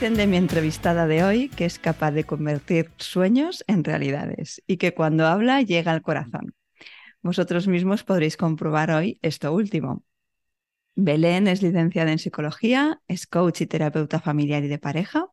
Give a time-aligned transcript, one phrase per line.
[0.00, 4.94] De mi entrevistada de hoy que es capaz de convertir sueños en realidades y que
[4.94, 6.54] cuando habla llega al corazón.
[7.20, 10.02] Vosotros mismos podréis comprobar hoy esto último.
[10.94, 15.26] Belén es licenciada en psicología, es coach y terapeuta familiar y de pareja,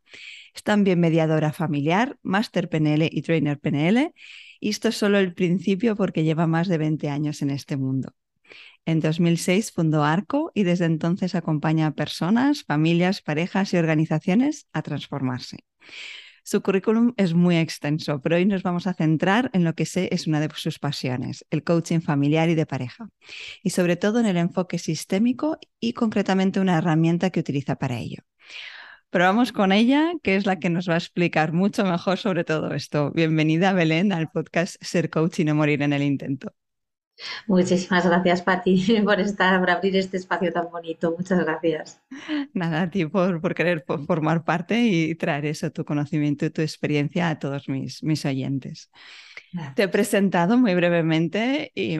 [0.53, 4.13] es también mediadora familiar, máster PNL y trainer PNL,
[4.59, 8.11] y esto es solo el principio porque lleva más de 20 años en este mundo.
[8.87, 14.81] En 2006 fundó Arco y desde entonces acompaña a personas, familias, parejas y organizaciones a
[14.81, 15.57] transformarse.
[16.41, 20.07] Su currículum es muy extenso, pero hoy nos vamos a centrar en lo que sé
[20.13, 23.09] es una de sus pasiones, el coaching familiar y de pareja,
[23.61, 28.23] y sobre todo en el enfoque sistémico y concretamente una herramienta que utiliza para ello.
[29.09, 32.45] Pero vamos con ella, que es la que nos va a explicar mucho mejor sobre
[32.45, 33.11] todo esto.
[33.11, 36.53] Bienvenida, Belén, al podcast Ser Coach y no morir en el intento.
[37.47, 41.15] Muchísimas gracias, Pati, por estar, por abrir este espacio tan bonito.
[41.17, 42.01] Muchas gracias.
[42.53, 46.61] Nada, a ti por, por querer formar parte y traer eso, tu conocimiento y tu
[46.61, 48.91] experiencia a todos mis, mis oyentes.
[49.75, 51.99] Te he presentado muy brevemente y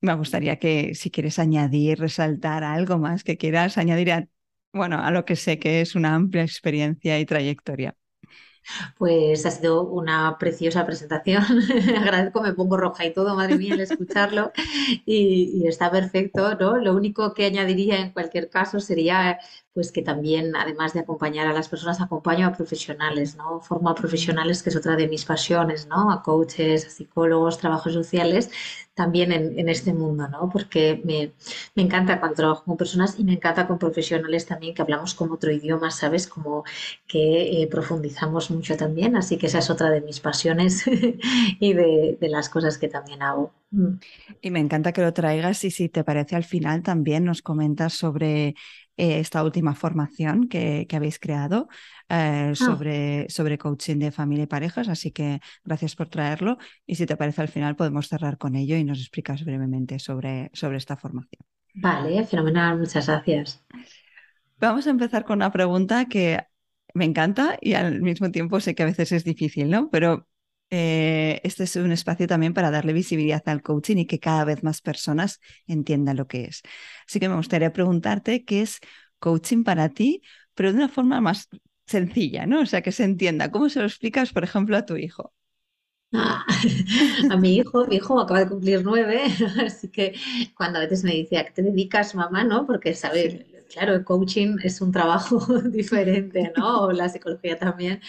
[0.00, 4.28] me gustaría que si quieres añadir, resaltar algo más que quieras añadir a,
[4.72, 7.94] bueno, a lo que sé que es una amplia experiencia y trayectoria.
[8.96, 11.42] Pues ha sido una preciosa presentación.
[11.98, 14.52] Agradezco, me pongo roja y todo, madre mía, el escucharlo.
[15.06, 16.76] Y, y, está perfecto, ¿no?
[16.78, 19.38] Lo único que añadiría en cualquier caso sería
[19.74, 23.60] pues que también, además de acompañar a las personas, acompaño a profesionales, ¿no?
[23.60, 26.10] Formo a profesionales, que es otra de mis pasiones, ¿no?
[26.10, 28.50] A coaches, a psicólogos, trabajos sociales,
[28.94, 30.50] también en, este mundo, ¿no?
[30.50, 31.32] Porque me,
[31.80, 35.52] encanta cuando trabajo con personas y me encanta con profesionales también que hablamos como otro
[35.52, 36.26] idioma, ¿sabes?
[36.26, 36.64] Como
[37.06, 40.84] que eh, profundizamos mucho también, así que esa es otra de mis pasiones
[41.60, 43.52] y de, de las cosas que también hago.
[43.70, 43.98] Mm.
[44.40, 47.92] Y me encanta que lo traigas y si te parece al final también nos comentas
[47.92, 48.56] sobre
[48.98, 51.68] eh, esta última formación que, habéis creado
[52.08, 52.54] eh, ah.
[52.54, 57.16] sobre, sobre coaching de familia y parejas, así que gracias por traerlo y si te
[57.16, 61.40] parece al final podemos cerrar con ello y nos explicas brevemente sobre, sobre esta formación.
[61.74, 63.64] Vale, fenomenal, muchas gracias.
[64.58, 66.40] Vamos a empezar con una pregunta que
[66.92, 69.88] me encanta y al mismo tiempo sé que a veces es difícil, ¿no?
[69.90, 70.26] Pero
[70.70, 74.62] eh, este es un espacio también para darle visibilidad al coaching y que cada vez
[74.62, 76.62] más personas entiendan lo que es.
[77.06, 78.78] Así que me gustaría preguntarte qué es
[79.18, 80.22] coaching para ti,
[80.54, 81.48] pero de una forma más
[81.86, 82.60] sencilla, ¿no?
[82.60, 83.50] O sea, que se entienda.
[83.50, 85.32] ¿Cómo se lo explicas, por ejemplo, a tu hijo?
[86.12, 86.44] Ah,
[87.30, 89.22] a mi hijo, mi hijo acaba de cumplir nueve,
[89.66, 90.14] así que
[90.56, 92.44] cuando a veces me dice, ¿a qué te dedicas, mamá?
[92.44, 92.66] ¿No?
[92.66, 95.38] Porque sabe, claro, el coaching es un trabajo
[95.70, 96.82] diferente, ¿no?
[96.82, 98.00] O la psicología también.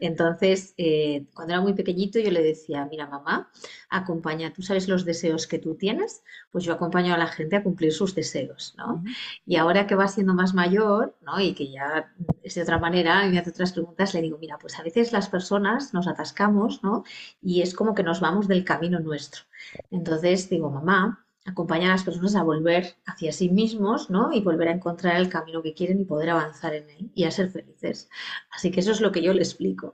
[0.00, 3.50] Entonces, eh, cuando era muy pequeñito, yo le decía, mira, mamá,
[3.88, 7.62] acompaña, tú sabes los deseos que tú tienes, pues yo acompaño a la gente a
[7.62, 9.02] cumplir sus deseos, ¿no?
[9.44, 11.40] Y ahora que va siendo más mayor, ¿no?
[11.40, 12.12] Y que ya
[12.42, 15.12] es de otra manera, y me hace otras preguntas, le digo, mira, pues a veces
[15.12, 17.04] las personas nos atascamos, ¿no?
[17.42, 19.42] Y es como que nos vamos del camino nuestro.
[19.90, 24.32] Entonces digo, mamá, acompañar a las personas a volver hacia sí mismos, ¿no?
[24.32, 27.30] Y volver a encontrar el camino que quieren y poder avanzar en él y a
[27.30, 28.08] ser felices.
[28.50, 29.92] Así que eso es lo que yo le explico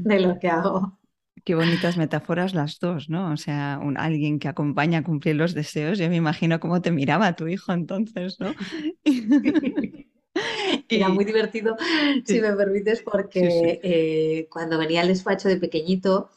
[0.00, 0.98] de lo que hago.
[1.44, 3.32] Qué bonitas metáforas las dos, ¿no?
[3.32, 5.98] O sea, un, alguien que acompaña a cumplir los deseos.
[5.98, 8.54] Yo me imagino cómo te miraba tu hijo entonces, ¿no?
[10.88, 11.76] Era muy divertido,
[12.24, 16.30] si me permites, porque eh, cuando venía al despacho de pequeñito,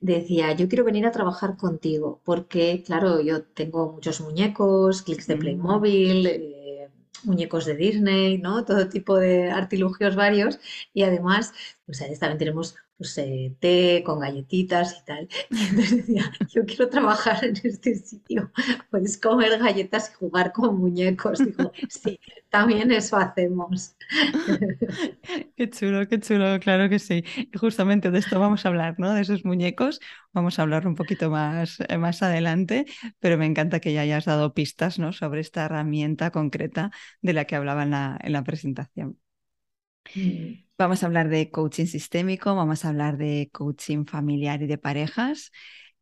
[0.00, 5.36] decía, yo quiero venir a trabajar contigo, porque claro, yo tengo muchos muñecos, clics de
[5.36, 5.38] mm.
[5.38, 6.88] Playmobil, eh,
[7.24, 8.64] muñecos de Disney, ¿no?
[8.64, 10.58] Todo tipo de artilugios varios
[10.94, 11.52] y además,
[11.86, 15.28] pues ahí también tenemos pues, eh, té con galletitas y tal.
[15.50, 18.50] Y entonces decía, yo quiero trabajar en este sitio,
[18.90, 21.38] puedes comer galletas y jugar con muñecos.
[21.44, 22.18] Digo, sí,
[22.50, 23.96] también eso hacemos.
[25.56, 27.24] Qué chulo, qué chulo, claro que sí.
[27.52, 29.12] Y justamente de esto vamos a hablar, ¿no?
[29.14, 30.00] De esos muñecos,
[30.32, 32.86] vamos a hablar un poquito más, eh, más adelante,
[33.18, 35.12] pero me encanta que ya hayas dado pistas, ¿no?
[35.12, 36.90] Sobre esta herramienta concreta
[37.22, 39.18] de la que hablaba en la, en la presentación.
[40.14, 40.64] Mm.
[40.78, 45.50] Vamos a hablar de coaching sistémico, vamos a hablar de coaching familiar y de parejas,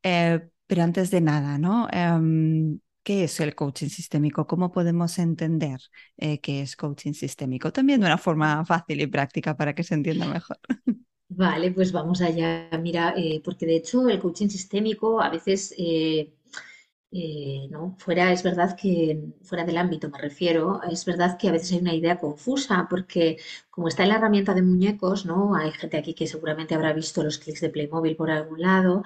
[0.03, 1.89] eh, pero antes de nada, ¿no?
[1.93, 4.47] Em, ¿Qué es el coaching sistémico?
[4.47, 5.79] ¿Cómo podemos entender
[6.17, 7.71] eh, qué es coaching sistémico?
[7.71, 10.59] También de una forma fácil y práctica para que se entienda mejor.
[11.29, 12.71] Vale, pues vamos allá.
[12.81, 16.33] Mira, eh, porque de hecho el coaching sistémico a veces eh,
[17.70, 17.94] ¿no?
[17.99, 21.78] Fuera, es verdad que, fuera del ámbito me refiero, es verdad que a veces hay
[21.78, 23.38] una idea confusa, porque
[23.70, 25.55] como está en la herramienta de muñecos, ¿no?
[25.55, 29.02] Hay gente aquí que seguramente habrá visto los clics de Playmobil por algún lado,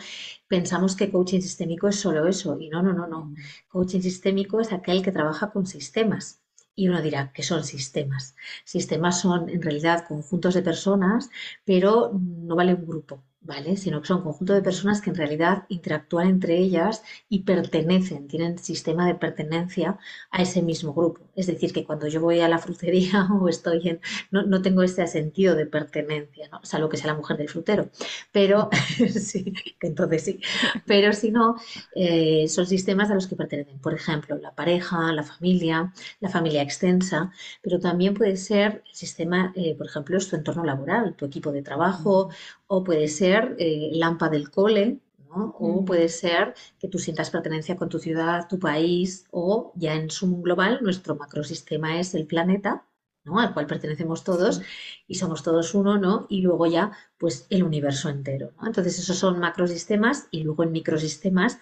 [0.48, 3.34] pensamos que coaching sistémico es solo eso, y no, no, no, no.
[3.68, 6.40] Coaching sistémico es aquel que trabaja con sistemas.
[6.74, 8.36] Y uno dirá que son sistemas.
[8.64, 11.28] Sistemas son en realidad conjuntos de personas,
[11.64, 13.22] pero no vale un grupo.
[13.40, 13.76] ¿Vale?
[13.76, 18.58] Sino que son conjunto de personas que en realidad interactúan entre ellas y pertenecen, tienen
[18.58, 19.98] sistema de pertenencia
[20.30, 21.20] a ese mismo grupo.
[21.34, 24.00] Es decir, que cuando yo voy a la frutería o estoy en...
[24.30, 26.60] no, tengo ese sentido de pertenencia, ¿no?
[26.64, 27.90] Salvo que sea la mujer del frutero.
[28.32, 28.68] Pero
[29.20, 30.40] sí, entonces sí.
[30.86, 31.56] Pero si no,
[31.94, 33.78] eh, son sistemas a los que pertenecen.
[33.80, 37.32] Por ejemplo, la pareja, la familia, la familia extensa,
[37.62, 41.52] pero también puede ser el sistema, eh, por ejemplo, es tu entorno laboral, tu equipo
[41.52, 42.30] de trabajo
[42.68, 43.90] o puede ser eh,
[44.30, 45.54] del cole, ¿no?
[45.58, 50.10] o puede ser que tú sientas pertenencia con tu ciudad, tu país, o ya en
[50.10, 52.86] su global, nuestro macrosistema es el planeta,
[53.24, 53.40] ¿no?
[53.40, 54.62] al cual pertenecemos todos
[55.06, 56.26] y somos todos uno, ¿no?
[56.28, 58.52] Y luego ya, pues el universo entero.
[58.60, 58.66] ¿no?
[58.68, 61.58] Entonces, esos son macrosistemas y luego en microsistemas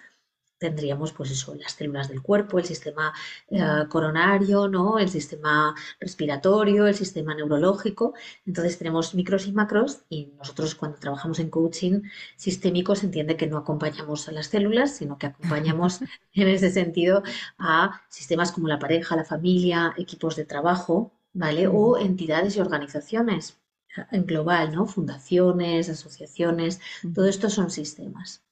[0.57, 3.13] tendríamos pues eso, las células del cuerpo, el sistema
[3.49, 3.59] eh,
[3.89, 4.99] coronario, ¿no?
[4.99, 8.13] el sistema respiratorio, el sistema neurológico.
[8.45, 12.01] Entonces tenemos micros y macros y nosotros cuando trabajamos en coaching
[12.35, 15.99] sistémico se entiende que no acompañamos a las células, sino que acompañamos
[16.33, 17.23] en ese sentido
[17.57, 21.67] a sistemas como la pareja, la familia, equipos de trabajo, ¿vale?
[21.67, 23.57] O entidades y organizaciones
[24.11, 24.85] en global, ¿no?
[24.85, 26.79] Fundaciones, asociaciones,
[27.15, 28.43] todo esto son sistemas.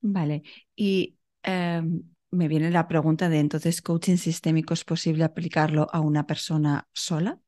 [0.00, 0.42] Vale,
[0.76, 6.26] y em, me viene la pregunta de entonces, ¿coaching sistémico es posible aplicarlo a una
[6.26, 7.40] persona sola?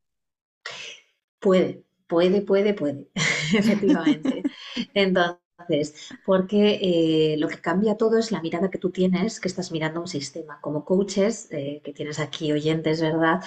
[1.40, 3.10] Puede, puede, puede, puede,
[3.56, 4.42] efectivamente.
[4.94, 9.70] Entonces, porque eh, lo que cambia todo es la mirada que tú tienes, que estás
[9.72, 10.60] mirando un sistema.
[10.60, 13.42] Como coaches, eh, que tienes aquí oyentes, ¿verdad?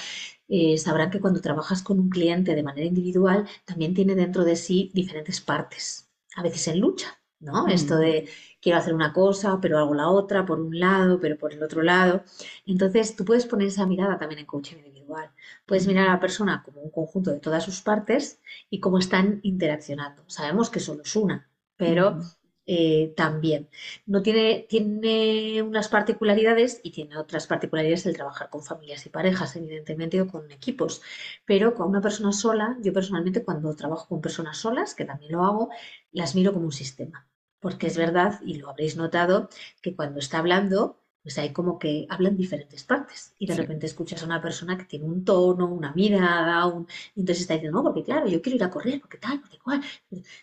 [0.50, 4.56] Eh, sabrán que cuando trabajas con un cliente de manera individual, también tiene dentro de
[4.57, 7.67] sí diferentes partes, a veces en lucha, ¿no?
[7.67, 8.29] Esto de
[8.61, 11.81] quiero hacer una cosa, pero hago la otra, por un lado, pero por el otro
[11.81, 12.23] lado.
[12.65, 15.31] Entonces, tú puedes poner esa mirada también en coaching individual.
[15.65, 18.39] Puedes mirar a la persona como un conjunto de todas sus partes
[18.69, 20.23] y cómo están interaccionando.
[20.27, 22.19] Sabemos que solo es una, pero
[22.65, 23.69] eh, también.
[24.05, 29.55] No tiene, tiene unas particularidades y tiene otras particularidades el trabajar con familias y parejas,
[29.55, 31.01] evidentemente, o con equipos.
[31.45, 35.43] Pero con una persona sola, yo personalmente cuando trabajo con personas solas, que también lo
[35.43, 35.69] hago,
[36.11, 37.27] las miro como un sistema
[37.61, 39.49] porque es verdad, y lo habréis notado,
[39.81, 44.23] que cuando está hablando, pues hay como que hablan diferentes partes y de repente escuchas
[44.23, 46.87] a una persona que tiene un tono, una mirada, un...
[47.15, 49.59] y entonces está diciendo, no, porque claro, yo quiero ir a correr, porque tal, porque
[49.59, 49.81] cual.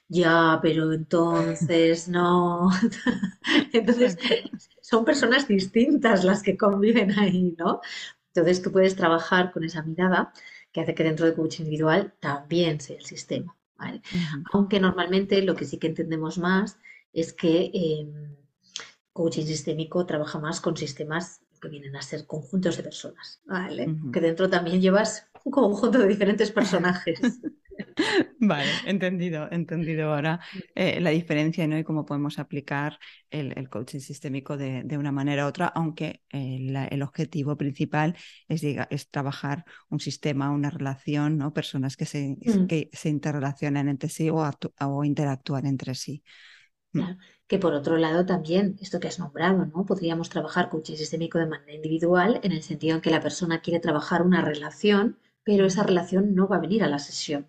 [0.09, 2.71] Ya, pero entonces no.
[3.73, 4.17] entonces
[4.81, 7.81] son personas distintas las que conviven ahí, ¿no?
[8.29, 10.33] Entonces tú puedes trabajar con esa mirada
[10.71, 13.57] que hace que dentro de coaching individual también sea el sistema.
[13.77, 14.01] ¿vale?
[14.53, 16.79] Aunque normalmente lo que sí que entendemos más
[17.13, 18.37] es que em,
[19.13, 23.89] coaching sistémico trabaja más con sistemas que vienen a ser conjuntos de personas, ¿vale?
[24.13, 27.21] Que dentro también llevas un conjunto de diferentes personajes.
[28.41, 30.41] Vale, entendido, entendido ahora
[30.75, 31.79] eh, la diferencia ¿no?
[31.79, 32.99] y cómo podemos aplicar
[33.31, 38.17] el, coaching sistémico de, una manera u otra, aunque el, objetivo principal
[38.49, 41.53] es, es, trabajar un sistema, una relación, ¿no?
[41.53, 42.67] personas que se, mm.
[42.67, 44.39] que se interrelacionan entre sí o,
[44.81, 46.23] o interactúan entre sí.
[47.47, 49.87] Que por otro lado también, esto que has nombrado, ¿no?
[49.87, 53.81] Podríamos trabajar coaching sistémico de manera individual en el sentido en que la persona quiere
[53.81, 57.49] trabajar una relación, pero esa relación no va a venir a la sesión.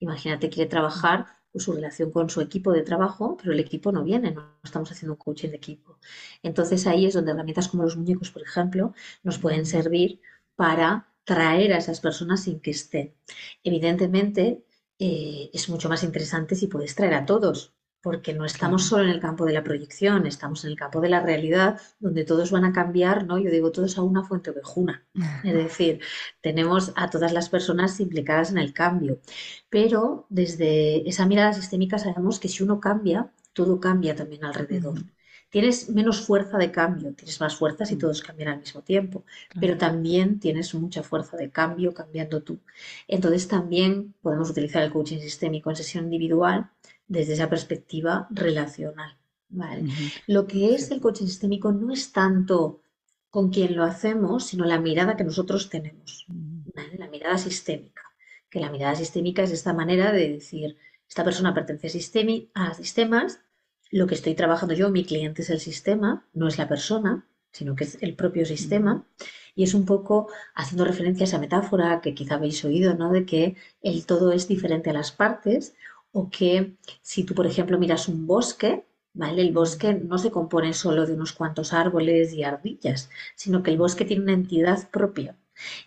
[0.00, 4.02] Imagínate, quiere trabajar pues, su relación con su equipo de trabajo, pero el equipo no
[4.04, 5.98] viene, no estamos haciendo un coaching de equipo.
[6.42, 10.20] Entonces ahí es donde herramientas como los muñecos, por ejemplo, nos pueden servir
[10.56, 13.14] para traer a esas personas sin que estén.
[13.62, 14.64] Evidentemente,
[14.98, 17.74] eh, es mucho más interesante si puedes traer a todos,
[18.04, 21.08] porque no estamos solo en el campo de la proyección, estamos en el campo de
[21.08, 23.38] la realidad, donde todos van a cambiar, ¿no?
[23.38, 25.02] Yo digo todos a una fuente ovejuna.
[25.42, 26.00] Es decir,
[26.42, 29.20] tenemos a todas las personas implicadas en el cambio.
[29.70, 34.98] Pero desde esa mirada sistémica sabemos que si uno cambia, todo cambia también alrededor.
[35.48, 39.24] Tienes menos fuerza de cambio, tienes más fuerza si todos cambian al mismo tiempo,
[39.58, 42.58] pero también tienes mucha fuerza de cambio cambiando tú.
[43.08, 46.68] Entonces también podemos utilizar el coaching sistémico en sesión individual
[47.06, 49.16] desde esa perspectiva relacional.
[50.26, 52.80] Lo que es el coaching sistémico no es tanto
[53.30, 56.26] con quien lo hacemos, sino la mirada que nosotros tenemos,
[56.96, 58.02] la mirada sistémica.
[58.48, 60.76] Que la mirada sistémica es esta manera de decir,
[61.08, 61.88] esta persona pertenece
[62.54, 63.40] a, a sistemas,
[63.90, 67.76] lo que estoy trabajando yo, mi cliente es el sistema, no es la persona, sino
[67.76, 69.06] que es el propio sistema.
[69.54, 73.12] Y es un poco haciendo referencia a esa metáfora que quizá habéis oído, ¿no?
[73.12, 75.74] De que el todo es diferente a las partes
[76.14, 79.42] o que si tú, por ejemplo, miras un bosque, ¿vale?
[79.42, 83.78] El bosque no se compone solo de unos cuantos árboles y ardillas, sino que el
[83.78, 85.36] bosque tiene una entidad propia.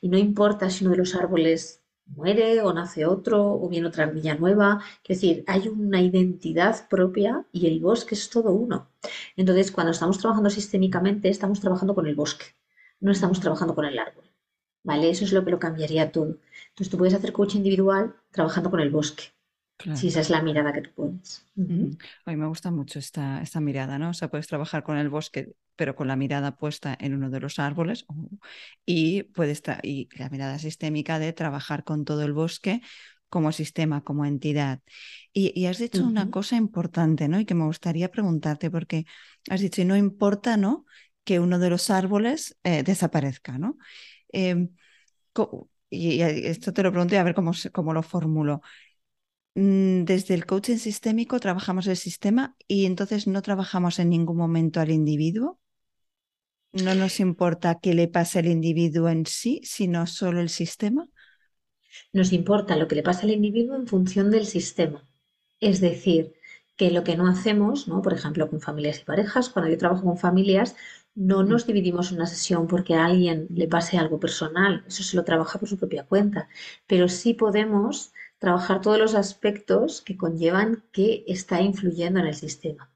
[0.02, 4.04] Y no importa si uno de los árboles muere o nace otro o viene otra
[4.04, 8.90] ardilla nueva, es decir, hay una identidad propia y el bosque es todo uno.
[9.38, 12.48] Entonces, cuando estamos trabajando sistémicamente, estamos trabajando con el bosque,
[13.00, 14.26] no estamos trabajando con el árbol.
[14.84, 15.10] ¿Vale?
[15.10, 16.38] Eso es lo que lo cambiaría todo.
[16.70, 19.37] Entonces, tú puedes hacer coach individual trabajando con el bosque
[19.96, 21.46] si esa es la mirada que tú pones.
[22.26, 24.10] A mí me gusta mucho esta, esta mirada, ¿no?
[24.10, 27.40] O sea, puedes trabajar con el bosque, pero con la mirada puesta en uno de
[27.40, 28.06] los árboles,
[28.86, 32.82] y puedes y la mirada sistémica de trabajar con todo el bosque
[33.30, 34.82] como sistema, como entidad.
[35.34, 37.40] Y, has dicho una cosa importante, ¿no?
[37.40, 39.06] Y que me gustaría preguntarte, porque
[39.50, 40.86] has dicho, y no importa, ¿no?
[41.24, 43.78] Que uno de los árboles eh, desaparezca, ¿no?
[44.30, 44.70] Em,
[45.90, 48.62] y, esto te lo pregunto a ver cómo, cómo lo formulo.
[49.58, 54.80] Mm, desde el coaching sistémico trabajamos el sistema y entonces no trabajamos en ningún momento
[54.80, 55.60] al individuo.
[56.74, 61.10] No nos importa qué le pase al individuo en sí, sino solo el sistema.
[62.14, 65.04] Nos importa lo que le pasa al individuo en función del sistema.
[65.60, 66.34] Es decir,
[66.76, 68.04] que lo que no hacemos, ¿no?
[68.04, 70.76] por ejemplo, con familias y parejas, cuando yo trabajo con familias,
[71.16, 75.24] no nos dividimos una sesión porque a alguien le pase algo personal, eso se lo
[75.24, 76.48] trabaja por su propia cuenta,
[76.86, 82.92] pero sí podemos trabajar todos los aspectos que conllevan que está influyendo en el sistema.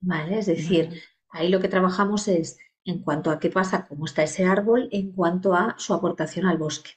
[0.00, 0.38] ¿Vale?
[0.38, 4.44] Es decir, ahí lo que trabajamos es en cuanto a qué pasa, cómo está ese
[4.44, 6.92] árbol, en cuanto a su aportación al bosque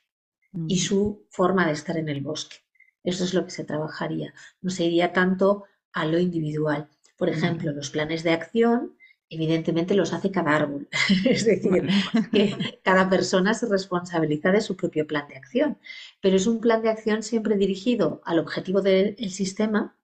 [0.68, 2.58] y su forma de estar en el bosque.
[3.04, 4.34] Eso es lo que se trabajaría.
[4.62, 6.90] No se iría tanto a lo individual.
[7.18, 8.96] Por ejemplo, los planes de acción
[9.30, 10.88] evidentemente los hace cada árbol.
[11.26, 11.88] es decir,
[12.32, 15.78] que cada persona se responsabiliza de su propio plan de acción.
[16.22, 19.96] Pero es un plan de acción siempre dirigido al objetivo del sistema.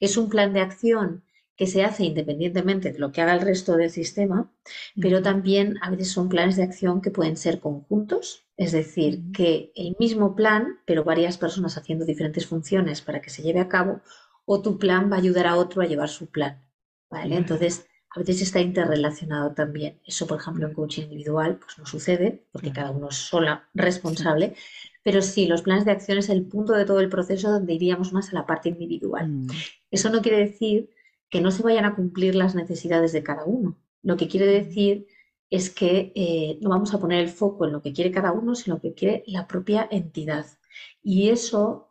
[0.00, 1.24] Es un plan de acción
[1.56, 4.52] que se hace independientemente de lo que haga el resto del sistema,
[5.00, 9.72] pero también a veces son planes de acción que pueden ser conjuntos, es decir, que
[9.74, 14.02] el mismo plan, pero varias personas haciendo diferentes funciones para que se lleve a cabo,
[14.44, 16.64] o tu plan va a ayudar a otro a llevar su plan.
[17.10, 17.36] ¿vale?
[17.36, 20.00] Entonces, a veces está interrelacionado también.
[20.06, 24.54] Eso, por ejemplo, en coaching individual, pues no sucede, porque cada uno es sola responsable.
[25.02, 28.12] Pero sí, los planes de acción es el punto de todo el proceso donde iríamos
[28.12, 29.28] más a la parte individual.
[29.28, 29.46] Mm.
[29.90, 30.90] Eso no quiere decir
[31.30, 33.78] que no se vayan a cumplir las necesidades de cada uno.
[34.02, 35.06] Lo que quiere decir
[35.50, 38.54] es que eh, no vamos a poner el foco en lo que quiere cada uno,
[38.54, 40.46] sino lo que quiere la propia entidad.
[41.02, 41.87] Y eso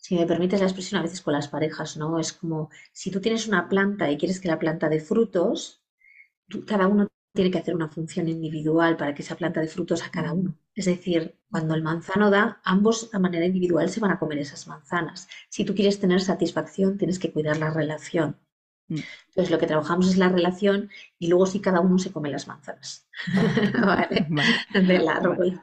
[0.00, 2.18] si me permites la expresión, a veces con las parejas, ¿no?
[2.18, 5.82] Es como si tú tienes una planta y quieres que la planta dé frutos,
[6.66, 10.10] cada uno tiene que hacer una función individual para que esa planta dé frutos a
[10.10, 10.56] cada uno.
[10.74, 14.66] Es decir, cuando el manzano da, ambos de manera individual se van a comer esas
[14.66, 15.28] manzanas.
[15.48, 18.36] Si tú quieres tener satisfacción, tienes que cuidar la relación.
[18.88, 18.98] Mm.
[19.28, 22.48] Entonces, lo que trabajamos es la relación y luego si cada uno se come las
[22.48, 23.06] manzanas
[23.80, 24.26] ¿Vale?
[24.72, 25.62] del árbol.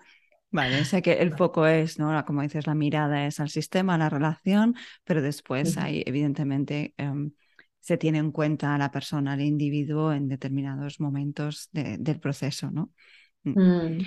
[0.49, 2.23] Vale, o sea que el foco es, ¿no?
[2.25, 7.31] Como dices, la mirada es al sistema, a la relación, pero después hay, evidentemente, em,
[7.79, 12.91] se tiene en cuenta a la persona, al individuo en determinados momentos del proceso, ¿no?
[13.43, 13.59] Mm.
[13.59, 14.05] Mm.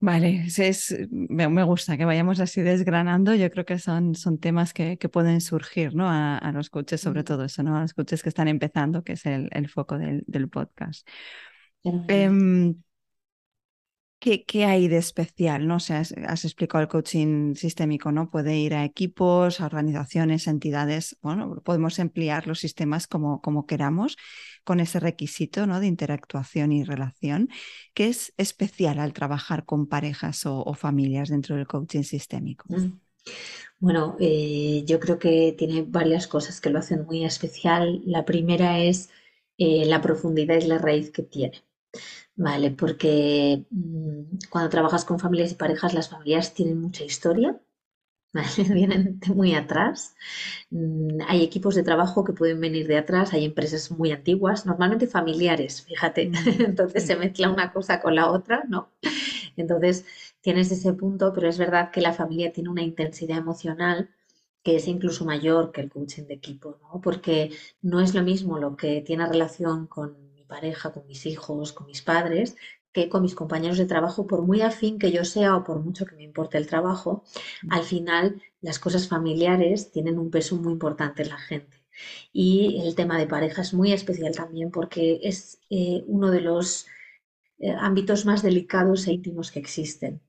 [0.00, 3.34] Vale, es, me, gusta que vayamos así desgranando.
[3.34, 6.08] Yo creo que son, son temas que, que pueden surgir ¿no?
[6.08, 7.76] a, los coaches, sobre todo eso, ¿no?
[7.76, 11.08] a los coaches que están empezando, que es el, el foco del, del podcast.
[14.20, 15.68] ¿Qué, hay de especial?
[15.68, 15.76] ¿no?
[15.76, 18.30] O sea, has, explicado el coaching sistémico, ¿no?
[18.30, 21.16] Puede ir a equipos, a organizaciones, entidades.
[21.22, 24.16] Bueno, podemos emplear los sistemas como, como queramos
[24.64, 25.78] con ese requisito ¿no?
[25.78, 27.48] de interactuación y relación.
[27.94, 32.66] ¿Qué es especial al trabajar con parejas o, familias dentro del coaching sistémico?
[32.68, 32.98] Mm.
[33.78, 38.02] Bueno, eh, yo creo que tiene varias cosas que lo hacen muy especial.
[38.04, 39.10] La primera es
[39.58, 41.62] eh, la profundidad y la raíz que tiene.
[42.46, 47.60] Vale, porque mm, cuando trabajas con familias y parejas, las familias tienen mucha historia,
[48.74, 50.16] vienen de muy atrás.
[50.70, 55.06] Mm, hay equipos de trabajo que pueden venir de atrás, hay empresas muy antiguas, normalmente
[55.08, 56.28] familiares, fíjate.
[56.30, 56.34] Mm,
[56.66, 58.90] Entonces se mezcla una cosa con la otra, ¿no?
[59.56, 60.06] Entonces
[60.40, 64.10] tienes ese punto, pero es verdad que la familia tiene una intensidad emocional
[64.62, 67.00] que es incluso mayor que el coaching de equipo, ¿no?
[67.00, 67.52] Porque
[67.82, 72.02] no es lo mismo lo que tiene relación con pareja, con mis hijos, con mis
[72.02, 72.56] padres,
[72.92, 76.06] que con mis compañeros de trabajo, por muy afín que yo sea o por mucho
[76.06, 77.24] que me importe el trabajo,
[77.70, 81.76] al final las cosas familiares tienen un peso muy importante en la gente.
[82.32, 86.86] Y el tema de pareja es muy especial también porque es eh, uno de los
[87.58, 90.20] eh, ámbitos más delicados e íntimos que existen.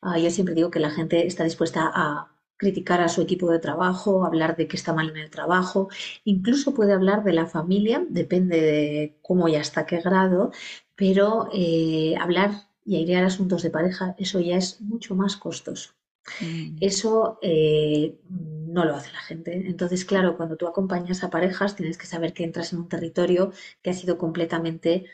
[0.00, 3.58] Ah, yo siempre digo que la gente está dispuesta a criticar a su equipo de
[3.58, 5.88] trabajo, hablar de qué está mal en el trabajo,
[6.24, 10.52] incluso puede hablar de la familia, depende de cómo y hasta qué grado,
[10.96, 15.90] pero eh, hablar y airear asuntos de pareja, eso ya es mucho más costoso.
[16.40, 16.76] Mm.
[16.80, 19.52] Eso eh, no lo hace la gente.
[19.66, 23.52] Entonces, claro, cuando tú acompañas a parejas, tienes que saber que entras en un territorio
[23.82, 25.06] que ha sido completamente,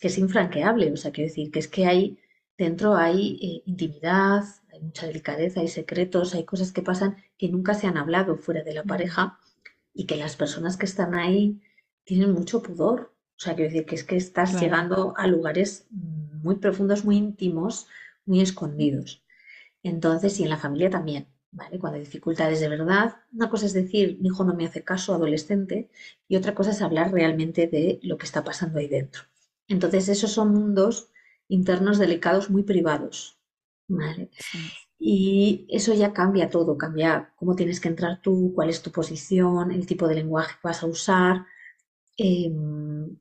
[0.00, 0.92] que es infranqueable.
[0.92, 2.18] O sea, quiero decir, que es que hay,
[2.58, 4.44] dentro hay eh, intimidad,
[4.76, 8.62] hay mucha delicadeza, hay secretos, hay cosas que pasan que nunca se han hablado fuera
[8.62, 9.38] de la pareja
[9.92, 11.60] y que las personas que están ahí
[12.04, 13.14] tienen mucho pudor.
[13.36, 17.86] O sea, quiero decir que es que estás llegando a lugares muy profundos, muy íntimos,
[18.24, 19.22] muy escondidos.
[19.82, 21.78] Entonces, y en la familia también, ¿vale?
[21.78, 25.14] Cuando hay dificultades de verdad, una cosa es decir, mi hijo no me hace caso,
[25.14, 25.90] adolescente,
[26.28, 29.22] y otra cosa es hablar realmente de lo que está pasando ahí dentro.
[29.68, 31.10] Entonces, esos son mundos
[31.48, 33.38] internos delicados muy privados,
[34.98, 39.70] y eso ya cambia todo, cambia cómo tienes que entrar tú, cuál es tu posición,
[39.70, 41.46] el tipo de lenguaje que vas a usar.
[42.16, 43.16] Em,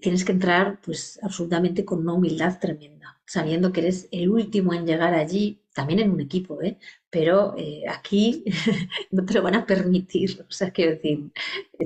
[0.00, 4.86] tienes que entrar pues absolutamente con una humildad tremenda, sabiendo que eres el último en
[4.86, 6.78] llegar allí, también en un equipo, ¿eh?
[7.10, 8.44] pero eh, aquí
[9.10, 10.44] no te lo van a permitir.
[10.48, 11.30] O sea, quiero decir,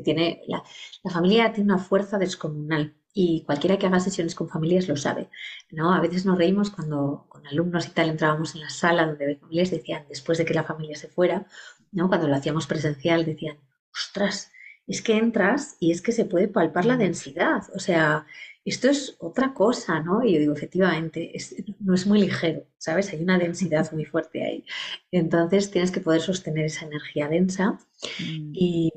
[0.05, 0.63] tiene, la,
[1.03, 5.29] la familia tiene una fuerza descomunal y cualquiera que haga sesiones con familias lo sabe,
[5.71, 5.93] ¿no?
[5.93, 9.71] A veces nos reímos cuando con alumnos y tal entrábamos en la sala donde familias
[9.71, 11.47] decían, después de que la familia se fuera,
[11.93, 12.09] ¿no?
[12.09, 13.59] Cuando lo hacíamos presencial decían,
[13.93, 14.53] ostras,
[14.87, 18.27] es que entras y es que se puede palpar la densidad, o sea,
[18.65, 20.23] esto es otra cosa, ¿no?
[20.23, 21.33] Y yo digo, efectivamente,
[21.81, 23.13] no es muy ligero, ¿sabes?
[23.13, 24.65] Hay una densidad muy fuerte ahí.
[25.11, 27.79] Entonces tienes que poder sostener esa energía densa
[28.19, 28.53] mm.
[28.53, 28.93] y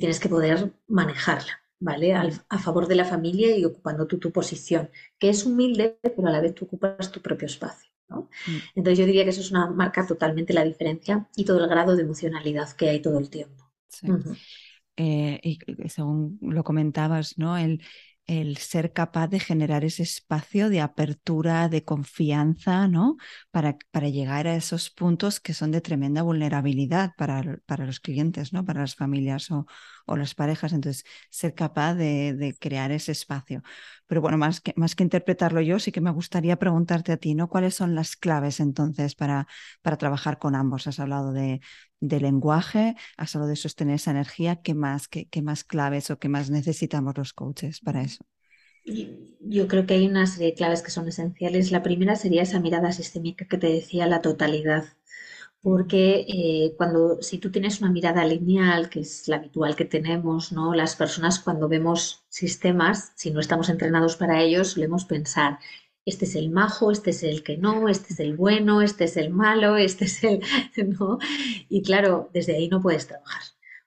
[0.00, 1.60] tienes que poder manejarla.
[1.80, 2.14] ¿Vale?
[2.14, 6.30] a favor de la familia y ocupando tú tu posición, que es humilde, pero a
[6.30, 7.90] la vez tú ocupas tu propio espacio.
[8.08, 8.28] ¿no?
[8.46, 8.56] Mm.
[8.76, 11.94] Entonces yo diría que eso es una marca totalmente la diferencia y todo el grado
[11.94, 13.70] de emocionalidad que hay todo el tiempo.
[14.96, 17.56] Eh, y según lo comentabas, ¿no?
[17.56, 17.82] El,
[18.26, 23.16] el ser capaz de generar ese espacio de apertura, de confianza, ¿no?
[23.50, 28.52] Para, para llegar a esos puntos que son de tremenda vulnerabilidad para, para los clientes,
[28.52, 28.64] ¿no?
[28.64, 29.66] Para las familias o,
[30.08, 30.72] o las parejas.
[30.72, 33.62] Entonces, ser capaz de, crear ese espacio.
[34.06, 37.34] Pero bueno, más que, más que interpretarlo yo, sí que me gustaría preguntarte a ti,
[37.34, 37.48] ¿no?
[37.48, 39.46] ¿Cuáles son las claves entonces para,
[39.82, 40.86] para trabajar con ambos?
[40.86, 41.60] Has hablado de,
[42.00, 46.18] de lenguaje, has hablado de sostener esa energía, ¿qué más, qué, qué más claves o
[46.18, 48.24] qué más necesitamos los coaches para eso?
[49.40, 51.70] Yo creo que hay una serie de claves que son esenciales.
[51.70, 54.84] La primera sería esa mirada sistémica que te decía, la totalidad.
[55.68, 60.50] Porque eh, cuando, si tú tienes una mirada lineal, que es la habitual que tenemos,
[60.50, 60.72] ¿no?
[60.72, 65.58] Las personas cuando vemos sistemas, si no estamos entrenados para ellos, solemos pensar,
[66.06, 69.18] este es el majo, este es el que no, este es el bueno, este es
[69.18, 70.40] el malo, este es el...
[70.98, 71.18] ¿no?
[71.68, 73.42] Y claro, desde ahí no puedes trabajar,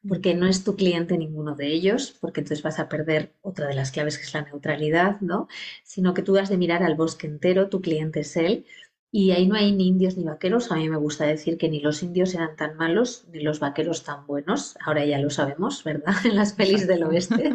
[0.07, 3.73] porque no es tu cliente ninguno de ellos, porque entonces vas a perder otra de
[3.73, 5.47] las claves que es la neutralidad, ¿no?
[5.83, 8.67] Sino que tú has de mirar al bosque entero, tu cliente es él,
[9.11, 10.71] y ahí no hay ni indios ni vaqueros.
[10.71, 14.03] A mí me gusta decir que ni los indios eran tan malos, ni los vaqueros
[14.03, 14.77] tan buenos.
[14.85, 16.13] Ahora ya lo sabemos, ¿verdad?
[16.25, 17.51] En las pelis del oeste.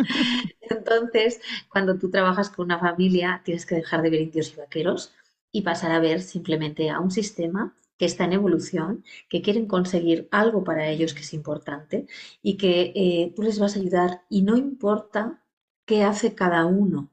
[0.60, 1.40] Entonces,
[1.70, 5.14] cuando tú trabajas con una familia, tienes que dejar de ver indios y vaqueros
[5.50, 10.28] y pasar a ver simplemente a un sistema que está en evolución, que quieren conseguir
[10.30, 12.06] algo para ellos que es importante
[12.42, 15.42] y que eh, tú les vas a ayudar y no importa
[15.86, 17.10] qué hace cada uno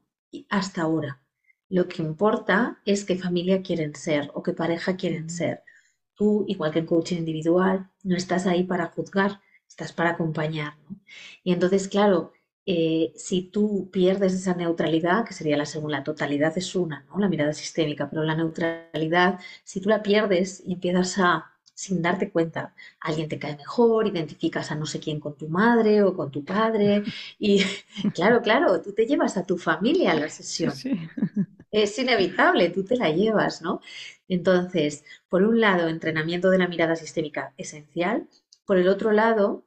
[0.50, 1.23] hasta ahora
[1.68, 5.62] lo que importa es qué familia quieren ser o qué pareja quieren ser.
[6.14, 10.74] Tú, igual que en coaching individual, no estás ahí para juzgar, estás para acompañar.
[11.42, 12.32] Y entonces, claro,
[12.66, 17.18] eh, si tú pierdes esa neutralidad, que sería la segunda, la totalidad es una, ¿no?
[17.18, 22.30] la mirada sistémica, pero la neutralidad, si tú la pierdes y empiezas a sin darte
[22.30, 22.74] cuenta.
[23.00, 26.44] Alguien te cae mejor, identificas a no sé quién con tu madre o con tu
[26.44, 27.02] padre
[27.38, 27.62] y
[28.14, 30.72] claro, claro, tú te llevas a tu familia a la sesión.
[31.70, 33.80] Es inevitable, tú te la llevas, ¿no?
[34.28, 38.28] Entonces, por un lado, entrenamiento de la mirada sistémica esencial,
[38.64, 39.66] por el otro lado,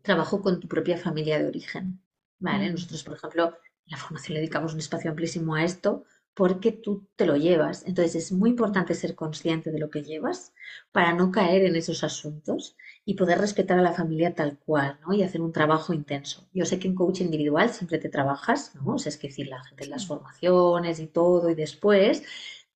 [0.00, 2.00] trabajo con tu propia familia de origen.
[2.38, 2.68] ¿vale?
[2.68, 2.72] Mm.
[2.72, 6.04] Nosotros, por ejemplo, en la formación le dedicamos un espacio amplísimo a esto
[6.38, 7.84] porque tú te lo llevas.
[7.84, 10.54] Entonces es muy importante ser consciente de lo que llevas
[10.92, 15.12] para no caer en esos asuntos y poder respetar a la familia tal cual, ¿no?
[15.12, 16.48] Y hacer un trabajo intenso.
[16.54, 18.94] Yo sé que en coaching individual siempre te trabajas, ¿no?
[18.94, 22.22] O sea, es decir, la gente en las formaciones y todo y después,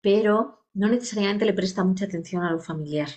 [0.00, 3.10] pero no necesariamente le presta mucha atención a lo familiar.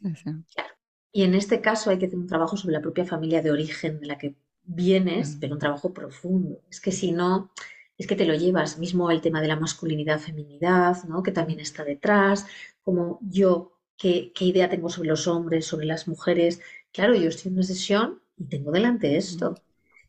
[0.00, 0.70] Claro.
[1.10, 3.98] Y en este caso hay que hacer un trabajo sobre la propia familia de origen
[3.98, 6.60] de la que vienes, pero un trabajo profundo.
[6.70, 7.50] Es que si no,
[7.98, 8.78] es que te lo llevas.
[8.78, 11.22] Mismo el tema de la masculinidad, feminidad, ¿no?
[11.22, 12.46] Que también está detrás.
[12.82, 16.60] Como yo, qué, idea tengo sobre los hombres, sobre las mujeres.
[16.92, 19.54] Claro, yo estoy en una sesión y tengo delante esto.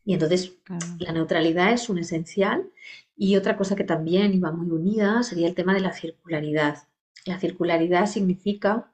[0.04, 0.54] Y entonces
[0.98, 2.70] la neutralidad es un esencial.
[3.16, 6.88] Y otra cosa que también iba muy unida sería el tema de la circularidad.
[7.26, 8.92] La circularidad significa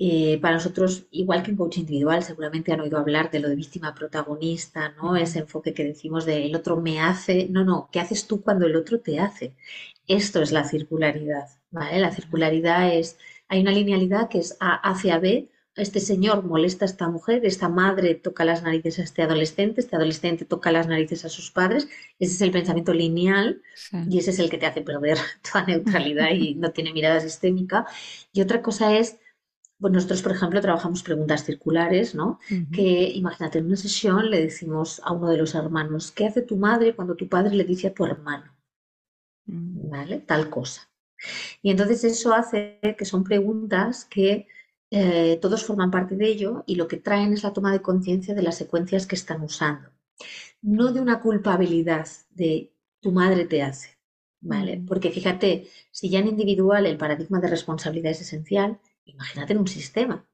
[0.00, 3.56] eh, para nosotros, igual que en coaching individual, seguramente han oído hablar de lo de
[3.56, 5.16] víctima protagonista, ¿no?
[5.16, 7.48] Ese enfoque que decimos de el otro me hace.
[7.50, 9.56] No, no, ¿qué haces tú cuando el otro te hace?
[10.06, 11.98] Esto es la circularidad, ¿vale?
[11.98, 15.50] La circularidad es, hay una linealidad que es A hacia B.
[15.74, 19.96] Este señor molesta a esta mujer, esta madre toca las narices a este adolescente, este
[19.96, 21.88] adolescente toca las narices a sus padres.
[22.20, 23.62] Ese es el pensamiento lineal
[24.08, 25.18] y ese es el que te hace perder
[25.52, 27.86] toda neutralidad y no tiene mirada sistémica.
[28.32, 29.18] Y otra cosa es
[29.80, 32.40] pues nosotros, por ejemplo, trabajamos preguntas circulares, ¿no?
[32.72, 36.56] Que imagínate, en una sesión le decimos a uno de los hermanos, ¿qué hace tu
[36.56, 38.56] madre cuando tu padre le dice a tu hermano?
[39.46, 39.88] Mm.
[39.90, 40.18] ¿Vale?
[40.18, 40.90] Tal cosa.
[41.62, 44.48] Y entonces eso hace que son preguntas que
[44.90, 48.34] eh, todos forman parte de ello y lo que traen es la toma de conciencia
[48.34, 49.90] de las secuencias que están usando.
[50.60, 53.96] No de una culpabilidad de tu madre te hace,
[54.40, 54.78] ¿vale?
[54.78, 54.86] Mm.
[54.86, 59.68] Porque fíjate, si ya en individual el paradigma de responsabilidad es esencial, Imagínate en un
[59.68, 60.24] sistema.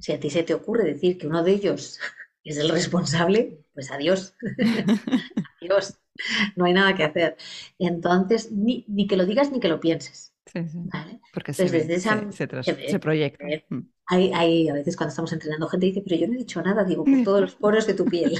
[0.00, 1.98] Si a ti se te ocurre decir que uno de ellos
[2.44, 4.34] es el responsable, pues adiós.
[5.60, 5.98] adiós.
[6.56, 7.36] No hay nada que hacer.
[7.78, 10.34] Entonces, ni, que lo digas ni que lo pienses.
[11.32, 13.46] Porque se, proyecta.
[13.70, 13.80] Mm.
[14.06, 17.04] Hay, a veces cuando estamos entrenando gente dice, pero yo no he dicho nada, digo,
[17.04, 18.38] por todos los poros de tu piel.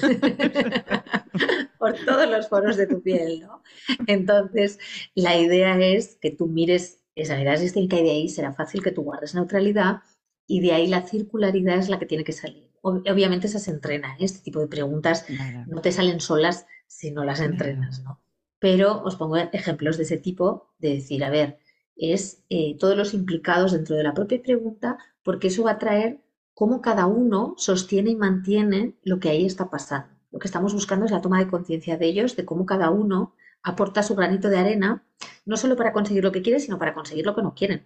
[1.79, 3.63] por todos los poros de tu piel, ¿no?
[4.07, 4.79] Entonces,
[5.15, 8.93] la idea es que tú mires esa mirada sistémica y de ahí será fácil que
[8.93, 10.01] tú guardes neutralidad
[10.47, 12.71] y de ahí la circularidad es la que tiene que salir.
[12.83, 14.25] Obviamente esa se entrena, ¿eh?
[14.25, 15.25] este tipo de preguntas
[15.69, 18.21] no te salen solas si no las entrenas, ¿no?
[18.59, 21.59] Pero os pongo ejemplos de ese tipo, de decir, a ver,
[21.97, 26.21] es eh, todos los implicados dentro de la propia pregunta, porque eso va a traer
[26.55, 30.15] cómo cada uno sostiene y mantiene lo que ahí está pasando.
[30.31, 33.35] Lo que estamos buscando es la toma de conciencia de ellos, de cómo cada uno
[33.63, 35.05] aporta su granito de arena,
[35.45, 37.85] no solo para conseguir lo que quiere, sino para conseguir lo que no quieren.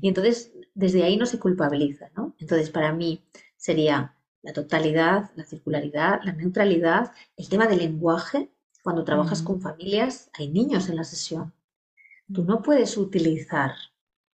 [0.00, 2.34] Y entonces, desde ahí no se culpabiliza, ¿no?
[2.38, 3.24] Entonces, para mí
[3.56, 8.50] sería la totalidad, la circularidad, la neutralidad, el tema del lenguaje.
[8.82, 11.54] Cuando trabajas con familias, hay niños en la sesión.
[12.32, 13.72] Tú no puedes utilizar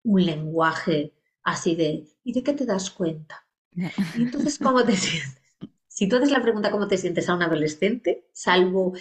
[0.05, 3.47] un lenguaje así de, ¿y de qué te das cuenta?
[4.13, 5.41] Y entonces, ¿cómo te sientes?
[5.89, 8.95] Si tú haces la pregunta cómo te sientes a un adolescente, salvo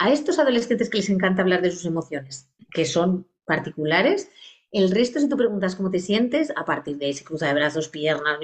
[0.00, 4.30] a estos adolescentes que les encanta hablar de sus emociones, que son particulares,
[4.72, 7.54] el resto, si tú preguntas cómo te sientes, a partir de ahí se cruza de
[7.54, 8.38] brazos, piernas,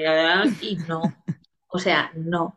[0.61, 1.01] y no.
[1.69, 2.57] O sea, no.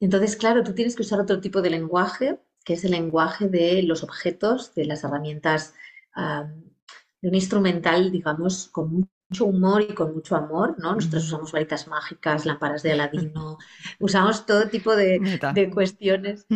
[0.00, 3.84] Entonces, claro, tú tienes que usar otro tipo de lenguaje, que es el lenguaje de
[3.84, 5.74] los objetos, de las herramientas,
[6.16, 10.94] de un instrumental, digamos, con mucho humor y con mucho amor, ¿no?
[10.94, 13.58] Nosotros usamos varitas mágicas, lámparas de Aladino,
[14.00, 16.46] usamos todo tipo de, cuestiones,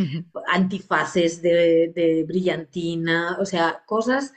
[0.48, 4.34] antifaces de, brillantina, o sea, cosas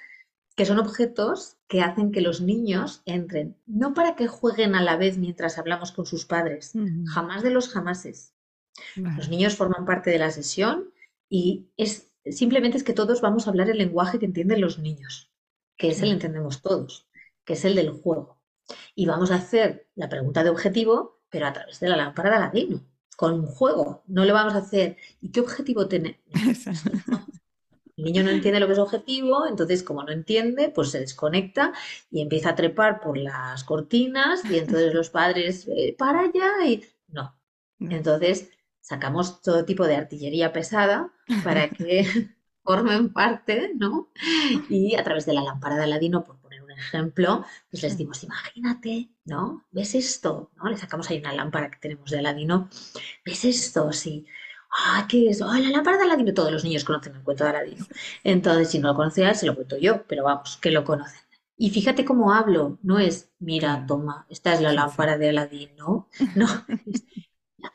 [0.55, 4.97] que son objetos que hacen que los niños entren, no para que jueguen a la
[4.97, 6.73] vez mientras hablamos con sus padres,
[7.13, 8.33] jamás de los jamases.
[8.95, 10.91] Los niños forman parte de la sesión
[11.29, 15.31] y es simplemente es que todos vamos a hablar el lenguaje que entienden los niños,
[15.77, 17.06] que ese lo entendemos todos
[17.47, 18.37] que es el del juego.
[18.93, 22.35] Y vamos a hacer la pregunta de objetivo, pero a través de la lámpara de
[22.35, 24.03] Aladino, con un juego.
[24.05, 26.21] No le vamos a hacer, ¿y qué objetivo tiene?
[27.95, 31.73] El niño no entiende lo que es objetivo, entonces como no entiende, pues se desconecta
[32.11, 36.83] y empieza a trepar por las cortinas y entonces los padres, eh, para allá y
[37.07, 37.35] no.
[37.79, 38.49] Entonces
[38.81, 41.11] sacamos todo tipo de artillería pesada
[41.43, 42.05] para que
[42.63, 44.11] formen parte, ¿no?
[44.69, 46.36] Y a través de la lámpara de Aladino, un
[46.77, 49.65] ejemplo, pues les decimos, imagínate, ¿no?
[49.71, 50.51] ¿Ves esto?
[50.55, 50.69] ¿No?
[50.69, 52.69] Le sacamos ahí una lámpara que tenemos de Aladino.
[53.25, 53.91] ¿Ves esto?
[53.91, 54.25] Sí.
[54.71, 55.41] Ah, ¿qué es?
[55.41, 56.33] Ah, la lámpara de Aladino.
[56.33, 57.85] Todos los niños conocen el cuento de Aladino.
[58.23, 61.19] Entonces, si no lo conocía, se lo cuento yo, pero vamos, que lo conocen.
[61.57, 66.07] Y fíjate cómo hablo, no es, mira, toma, esta es la lámpara de Aladino.
[66.35, 66.47] No,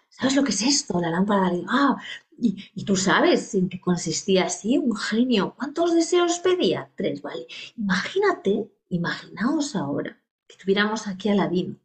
[0.08, 1.00] ¿sabes lo que es esto?
[1.00, 1.68] La lámpara de Aladino.
[1.70, 1.96] Ah,
[2.38, 5.54] y, tú sabes en qué consistía así, un genio.
[5.56, 6.90] ¿Cuántos deseos pedía?
[6.96, 7.46] Tres, vale.
[7.76, 11.76] Imagínate, imaginaos ahora que tuviéramos aquí a Aladino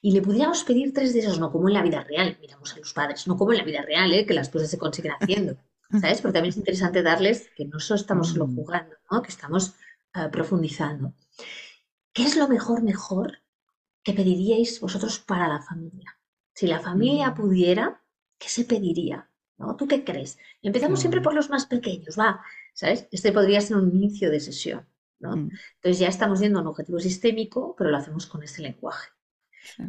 [0.00, 2.92] y le pudiéramos pedir tres deseos, no como en la vida real, miramos a los
[2.92, 4.24] padres, no como en la vida real, ¿eh?
[4.24, 5.56] que las cosas se consiguen haciendo,
[6.00, 6.20] ¿sabes?
[6.20, 8.56] Porque también es interesante darles que no solo estamos solo mm.
[8.56, 9.22] jugando, ¿no?
[9.22, 9.74] que estamos
[10.14, 11.12] eh, profundizando.
[12.12, 13.38] ¿Qué es lo mejor, mejor
[14.02, 16.18] que pediríais vosotros para la familia?
[16.54, 17.34] Si la familia mm.
[17.34, 18.02] pudiera,
[18.38, 19.28] ¿qué se pediría?
[19.58, 19.76] ¿no?
[19.76, 20.38] ¿Tú qué crees?
[20.62, 22.40] Empezamos siempre por los más pequeños, va,
[22.72, 23.06] ¿sabes?
[23.10, 24.86] Este podría ser un inicio de sesión,
[25.20, 25.36] ¿no?
[25.36, 25.50] Mm.
[25.76, 29.08] Entonces ya estamos yendo a un objetivo sistémico, pero lo hacemos con ese lenguaje.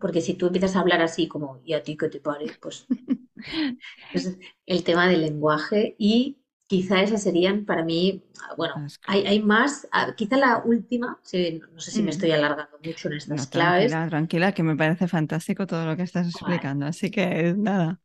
[0.02, 2.58] Porque si tú empiezas a hablar así como, ¿y a ti qué te parece?
[2.62, 2.86] Pues
[4.14, 6.39] es el tema del lenguaje y
[6.70, 8.24] Quizá esas serían para mí,
[8.56, 8.76] bueno,
[9.08, 13.16] hay, hay más, ah, quizá la última, no sé si me estoy alargando mucho en
[13.16, 13.90] estas claves.
[13.90, 18.00] Tranquila, tranquila, que me parece fantástico todo lo que estás explicando, así que nada,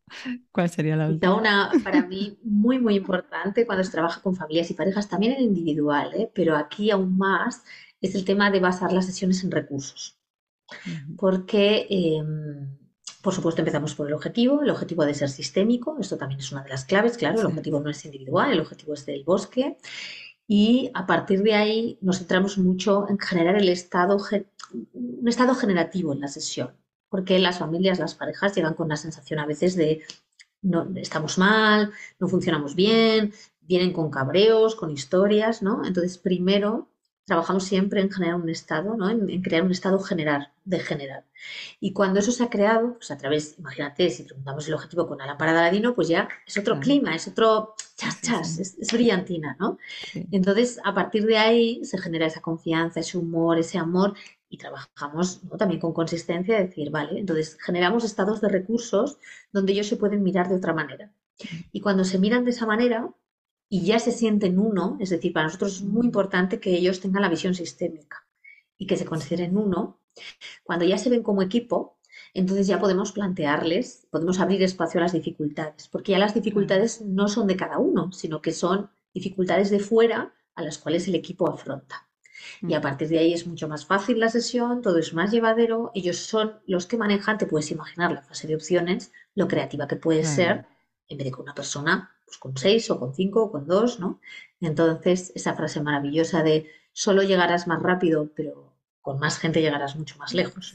[0.50, 1.34] ¿cuál sería la última?
[1.34, 5.42] una para mí muy, muy importante cuando se trabaja con familias y parejas, también en
[5.42, 6.30] individual, ¿eh?
[6.34, 7.64] pero aquí aún más,
[8.00, 10.18] es el tema de basar las sesiones en recursos.
[11.18, 11.86] Porque...
[11.90, 12.83] Em,
[13.24, 14.62] por supuesto, empezamos por el objetivo.
[14.62, 15.96] El objetivo ha de ser sistémico.
[15.98, 17.16] Esto también es una de las claves.
[17.16, 19.78] Claro, el objetivo no es individual, el objetivo es del bosque.
[20.46, 24.18] Y a partir de ahí nos centramos mucho en generar el estado,
[24.92, 26.76] un estado generativo en la sesión.
[27.08, 30.02] Porque las familias, las parejas llegan con una sensación a veces de
[30.60, 33.32] no, estamos mal, no funcionamos bien,
[33.62, 35.84] vienen con cabreos, con historias, ¿no?
[35.86, 36.90] Entonces, primero
[37.24, 39.08] trabajamos siempre en generar un estado, ¿no?
[39.08, 41.24] en, crear un estado generar, de generar.
[41.80, 45.18] Y cuando eso se ha creado, pues a través, imagínate, si preguntamos el objetivo con
[45.18, 49.56] la lámpara de Aladino, pues ya es otro clima, es otro chas, chas, Es, brillantina,
[49.58, 49.78] ¿no?
[50.32, 54.14] Entonces, a partir de ahí se genera esa confianza, ese humor, ese amor
[54.48, 59.18] y trabajamos también con consistencia, de decir, vale, entonces generamos estados de recursos
[59.52, 61.10] donde ellos se pueden mirar de otra manera.
[61.72, 63.10] Y cuando se miran de esa manera,
[63.68, 67.22] y ya se sienten uno, es decir, para nosotros es muy importante que ellos tengan
[67.22, 68.26] la visión sistémica
[68.76, 70.00] y que se consideren uno.
[70.62, 71.98] Cuando ya se ven como equipo,
[72.34, 77.28] entonces ya podemos plantearles, podemos abrir espacio a las dificultades, porque ya las dificultades no
[77.28, 81.48] son de cada uno, sino que son dificultades de fuera a las cuales el equipo
[81.48, 82.08] afronta.
[82.62, 85.90] Y a partir de ahí es mucho más fácil la sesión, todo es más llevadero,
[85.94, 89.96] ellos son los que manejan, te puedes imaginar la fase de opciones, lo creativa que
[89.96, 90.66] puede ser,
[91.08, 94.00] en vez de que una persona pues con seis o con cinco o con dos,
[94.00, 94.20] ¿no?
[94.60, 100.16] Entonces, esa frase maravillosa de solo llegarás más rápido, pero con más gente llegarás mucho
[100.18, 100.74] más lejos.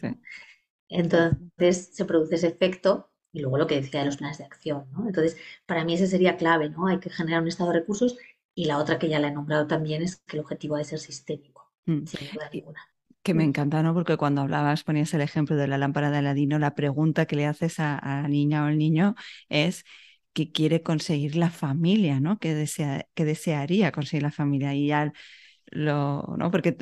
[0.88, 4.86] Entonces, se produce ese efecto y luego lo que decía de los planes de acción,
[4.92, 5.08] ¿no?
[5.08, 6.88] Entonces, para mí ese sería clave, ¿no?
[6.88, 8.18] Hay que generar un estado de recursos
[8.56, 10.86] y la otra que ya la he nombrado también es que el objetivo ha de
[10.86, 12.06] ser sistémico, mm.
[12.06, 12.82] sin duda ninguna.
[13.22, 13.94] Que me encanta, ¿no?
[13.94, 17.46] Porque cuando hablabas, ponías el ejemplo de la lámpara de Aladino, la pregunta que le
[17.46, 19.16] haces a, a la niña o al niño
[19.50, 19.84] es
[20.46, 22.40] que quiere conseguir la familia, ¿no?
[22.40, 24.74] Que, desea, que desearía conseguir la familia.
[24.74, 25.12] Y ya
[25.72, 26.52] lo, ¿no?
[26.52, 26.78] Porque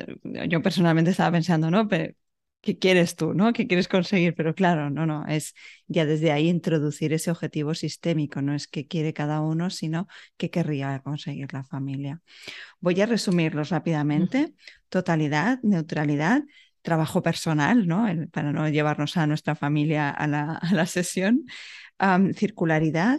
[0.48, 1.88] yo personalmente estaba pensando, ¿no?
[1.88, 2.14] Pero,
[2.60, 3.52] ¿Qué quieres tú, no?
[3.52, 4.34] ¿Qué quieres conseguir?
[4.34, 5.54] Pero claro, no, no, es
[5.86, 10.50] ya desde ahí introducir ese objetivo sistémico, no es que quiere cada uno, sino que
[10.50, 12.20] querría conseguir la familia.
[12.80, 14.54] Voy a resumirlos rápidamente.
[14.88, 16.42] Totalidad, neutralidad,
[16.82, 18.06] trabajo personal, ¿no?
[18.32, 21.46] para no llevarnos a nuestra familia a la, a la sesión.
[22.34, 23.18] circularidad,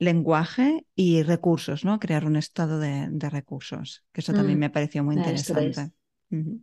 [0.00, 2.00] lenguaje y recursos, ¿no?
[2.00, 5.92] Crear un estado de, recursos, que eso también mm, me pareció muy interesante.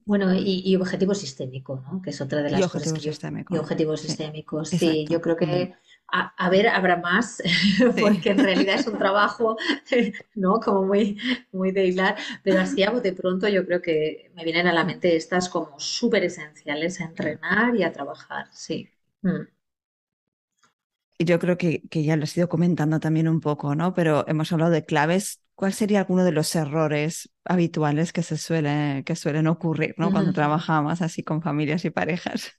[0.05, 2.01] Bueno, y, objetivo sistémico, ¿no?
[2.01, 3.53] Que es otra de las y cosas sistémico.
[3.53, 5.05] Y objetivo sistémico, sí.
[5.09, 5.73] Yo creo que,
[6.07, 7.43] a, ver, habrá más,
[7.99, 9.55] porque en realidad es un trabajo,
[10.35, 10.59] ¿no?
[10.59, 11.19] Como muy,
[11.51, 14.83] muy de hilar, pero así a de pronto yo creo que me vienen a la
[14.83, 18.89] mente estas como súper esenciales a entrenar y a trabajar, sí.
[19.21, 19.56] Mm.
[21.17, 23.93] Y yo creo que, que ya lo he ido comentando también un poco, ¿no?
[23.93, 25.41] Pero hemos hablado de claves.
[25.55, 30.11] ¿Cuál sería alguno de los errores habituales que se suele, que suelen ocurrir, ¿no?
[30.11, 32.51] Cuando trabajamos así con familias y parejas.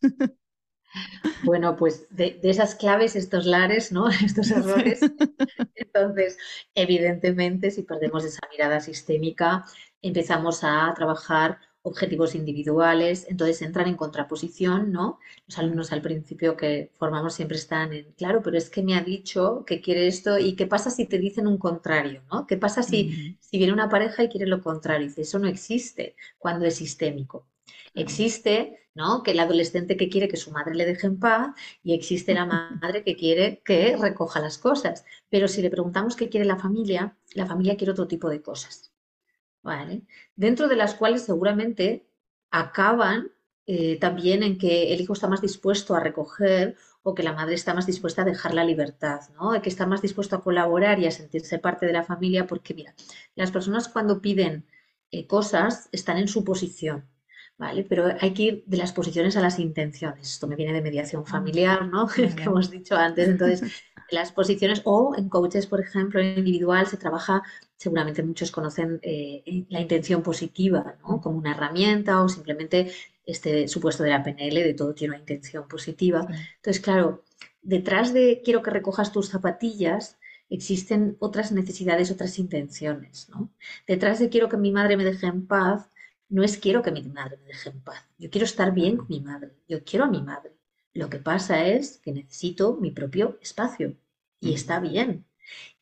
[1.44, 4.08] Bueno, pues de, esas claves, estos lares, ¿no?
[4.24, 5.00] Estos errores.
[5.74, 6.38] Entonces,
[6.74, 9.64] evidentemente, si perdemos esa mirada sistémica,
[10.02, 15.18] empezamos a trabajar objetivos individuales, entonces entran en contraposición, ¿no?
[15.46, 19.02] Los alumnos al principio que formamos siempre están en, claro, pero es que me ha
[19.02, 22.46] dicho que quiere esto y qué pasa si te dicen un contrario, ¿no?
[22.46, 25.06] ¿Qué pasa si, si viene una pareja y quiere lo contrario?
[25.08, 27.46] Dice, eso no existe cuando es sistémico.
[27.94, 29.22] Existe, ¿no?
[29.22, 32.46] Que el adolescente que quiere que su madre le deje en paz y existe la
[32.46, 35.04] madre que quiere que recoja las cosas.
[35.30, 38.92] Pero si le preguntamos qué quiere la familia, la familia quiere otro tipo de cosas.
[39.62, 40.02] ¿Vale?
[40.36, 42.06] Dentro de las cuales seguramente
[42.50, 43.32] acaban
[43.66, 47.54] eh, también en que el hijo está más dispuesto a recoger o que la madre
[47.54, 49.60] está más dispuesta a dejar la libertad, ¿no?
[49.60, 52.94] Que está más dispuesto a colaborar y a sentirse parte de la familia porque, mira,
[53.34, 54.66] las personas cuando piden
[55.10, 57.08] eh, cosas están en su posición,
[57.58, 57.84] ¿vale?
[57.84, 60.32] Pero hay que ir de las posiciones a las intenciones.
[60.32, 62.08] Esto me viene de mediación ah, familiar, ¿no?
[62.36, 63.28] que hemos dicho antes.
[63.28, 63.70] Entonces,
[64.10, 67.42] las posiciones o en coaches, por ejemplo, en individual se trabaja,
[67.78, 71.20] seguramente muchos conocen eh, la intención positiva, ¿no?
[71.20, 72.92] Como una herramienta o simplemente
[73.24, 76.26] este supuesto de la PNL, de todo tiene una intención positiva.
[76.56, 77.24] Entonces, claro,
[77.62, 80.18] detrás de quiero que recojas tus zapatillas,
[80.50, 83.50] existen otras necesidades, otras intenciones, ¿no?
[83.86, 85.88] Detrás de quiero que mi madre me deje en paz,
[86.28, 88.04] no es quiero que mi madre me deje en paz.
[88.18, 89.52] Yo quiero estar bien con mi madre.
[89.68, 90.52] Yo quiero a mi madre.
[90.94, 93.96] Lo que pasa es que necesito mi propio espacio
[94.40, 95.26] y está bien.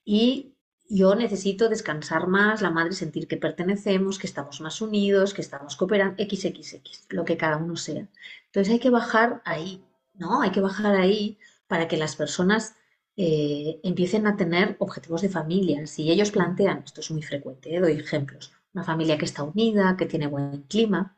[0.04, 0.55] Y
[0.88, 5.76] yo necesito descansar más, la madre sentir que pertenecemos, que estamos más unidos, que estamos
[5.76, 8.06] cooperando, XXX, lo que cada uno sea.
[8.46, 10.42] Entonces hay que bajar ahí, ¿no?
[10.42, 12.76] Hay que bajar ahí para que las personas
[13.16, 15.86] eh, empiecen a tener objetivos de familia.
[15.86, 17.80] Si ellos plantean, esto es muy frecuente, ¿eh?
[17.80, 21.16] doy ejemplos, una familia que está unida, que tiene buen clima,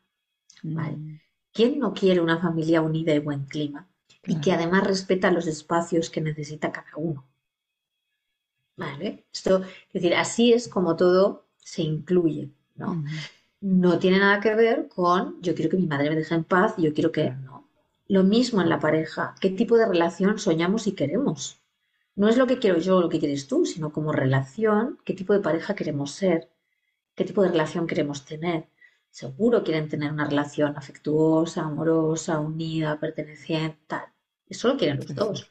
[0.63, 1.19] mm.
[1.53, 3.89] ¿Quién no quiere una familia unida y buen clima?
[4.25, 7.27] Y que además respeta los espacios que necesita cada uno.
[8.79, 9.27] ¿Vale?
[9.33, 13.05] Esto, es decir, así es como todo se incluye, ¿no?
[13.61, 16.75] No tiene nada que ver con yo quiero que mi madre me deje en paz,
[16.79, 17.69] yo quiero que no.
[18.07, 21.61] Lo mismo en la pareja, qué tipo de relación soñamos y queremos.
[22.15, 25.13] No es lo que quiero yo o lo que quieres tú, sino como relación, qué
[25.13, 26.49] tipo de pareja queremos ser,
[27.17, 28.69] qué tipo de relación queremos tener.
[29.11, 34.05] Seguro quieren tener una relación afectuosa, amorosa, unida, perteneciente, tal.
[34.47, 35.49] Eso lo quieren los dos.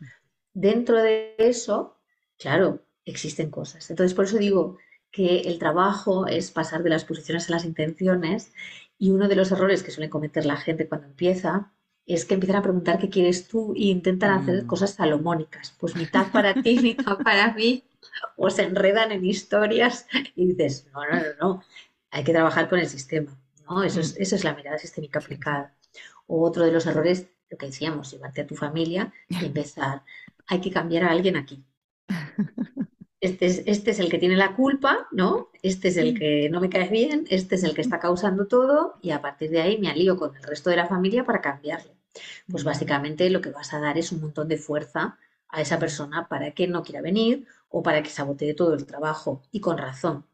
[0.53, 1.97] Dentro de eso,
[2.37, 3.89] claro, existen cosas.
[3.89, 4.77] Entonces, por eso digo
[5.11, 8.53] que el trabajo es pasar de las posiciones a las intenciones
[8.97, 11.71] y uno de los errores que suele cometer la gente cuando empieza
[12.05, 14.67] es que empiezan a preguntar qué quieres tú e intentan hacer mm.
[14.67, 15.75] cosas salomónicas.
[15.77, 17.83] Pues mitad para ti, mitad para mí,
[18.37, 21.63] o se enredan en historias y dices, no, no, no, no,
[22.11, 23.37] hay que trabajar con el sistema.
[23.69, 23.83] ¿no?
[23.83, 24.21] Eso, es, mm.
[24.21, 25.75] eso es la mirada sistémica aplicada.
[26.27, 30.03] O otro de los errores, lo que decíamos, llevarte a tu familia y empezar,
[30.47, 31.63] hay que cambiar a alguien aquí.
[33.19, 35.49] Este es, este es el que tiene la culpa, ¿no?
[35.63, 38.99] Este es el que no me cae bien, este es el que está causando todo
[39.01, 41.91] y a partir de ahí me alío con el resto de la familia para cambiarle.
[42.49, 45.17] Pues básicamente lo que vas a dar es un montón de fuerza
[45.49, 49.41] a esa persona para que no quiera venir o para que sabotee todo el trabajo.
[49.51, 50.25] Y con razón,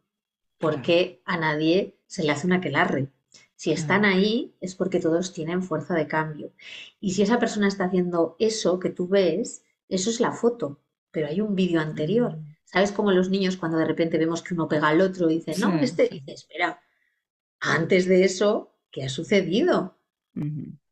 [0.57, 3.07] porque a nadie se le hace una quelarre.
[3.55, 6.51] Si están ahí es porque todos tienen fuerza de cambio.
[6.99, 10.79] Y si esa persona está haciendo eso que tú ves, eso es la foto,
[11.11, 12.37] pero hay un vídeo anterior.
[12.65, 15.53] ¿Sabes cómo los niños cuando de repente vemos que uno pega al otro y dice,
[15.59, 16.81] no, este dice, espera,
[17.59, 19.97] antes de eso, ¿qué ha sucedido?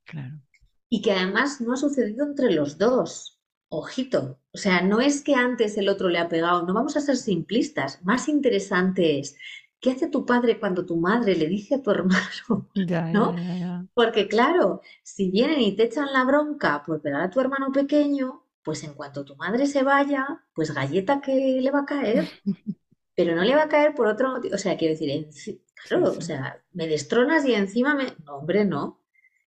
[0.05, 0.41] claro.
[0.89, 3.39] Y que además no ha sucedido entre los dos.
[3.69, 7.01] Ojito, o sea, no es que antes el otro le ha pegado, no vamos a
[7.01, 8.03] ser simplistas.
[8.03, 9.37] Más interesante es,
[9.79, 12.69] ¿qué hace tu padre cuando tu madre le dice a tu hermano?
[13.13, 13.87] ¿no?
[13.93, 18.40] Porque claro, si vienen y te echan la bronca por pegar a tu hermano pequeño,
[18.63, 22.27] pues en cuanto tu madre se vaya, pues galleta que le va a caer,
[23.15, 24.55] pero no le va a caer por otro motivo.
[24.55, 25.29] O sea, quiero decir,
[25.87, 28.05] claro, o sea, me destronas y encima me...
[28.25, 29.01] No, hombre, no.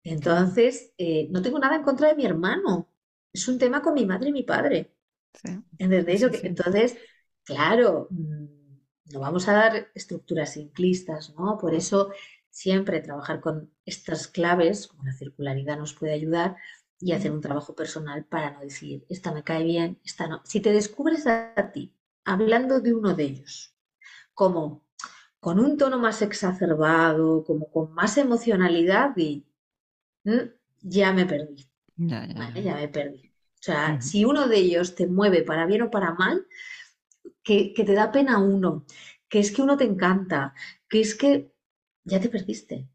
[0.03, 2.91] Entonces, eh, no tengo nada en contra de mi hermano.
[3.33, 4.95] Es un tema con mi madre y mi padre.
[5.79, 6.23] ¿Entendéis?
[6.43, 6.97] Entonces,
[7.43, 8.45] claro, mm,
[9.13, 11.59] no vamos a dar estructuras simplistas, ¿no?
[11.59, 12.11] Por eso
[12.51, 16.57] siempre trabajar con estas claves, como la circularidad nos puede ayudar,
[17.05, 20.41] y hacer un trabajo personal para no decir, esta me cae bien, esta no.
[20.45, 23.75] Si te descubres a ti hablando de uno de ellos,
[24.35, 24.85] como
[25.41, 29.47] con un tono más exacerbado, como con más emocionalidad, y
[30.25, 30.41] mm,
[30.83, 31.67] ya me perdí.
[32.55, 33.29] Ya, me perdí.
[33.61, 36.47] O sea, si uno de ellos te mueve para bien o para mal,
[37.43, 38.87] que, que te da pena uno,
[39.29, 40.55] que es que uno te encanta,
[40.89, 41.53] que es que
[42.05, 42.89] ya te perdiste.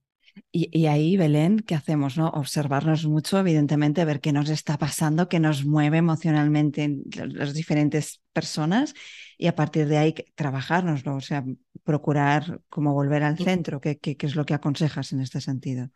[0.51, 2.17] Y, ahí, Belén, ¿qué hacemos?
[2.17, 2.29] No?
[2.29, 8.95] Observarnos mucho, evidentemente, ver qué nos está pasando, qué nos mueve emocionalmente las diferentes personas
[9.37, 11.45] y a partir de ahí trabajárnoslo, o sea,
[11.83, 13.79] procurar como volver al centro.
[13.79, 15.91] ¿Qué, qué, es lo que aconsejas en este sentido?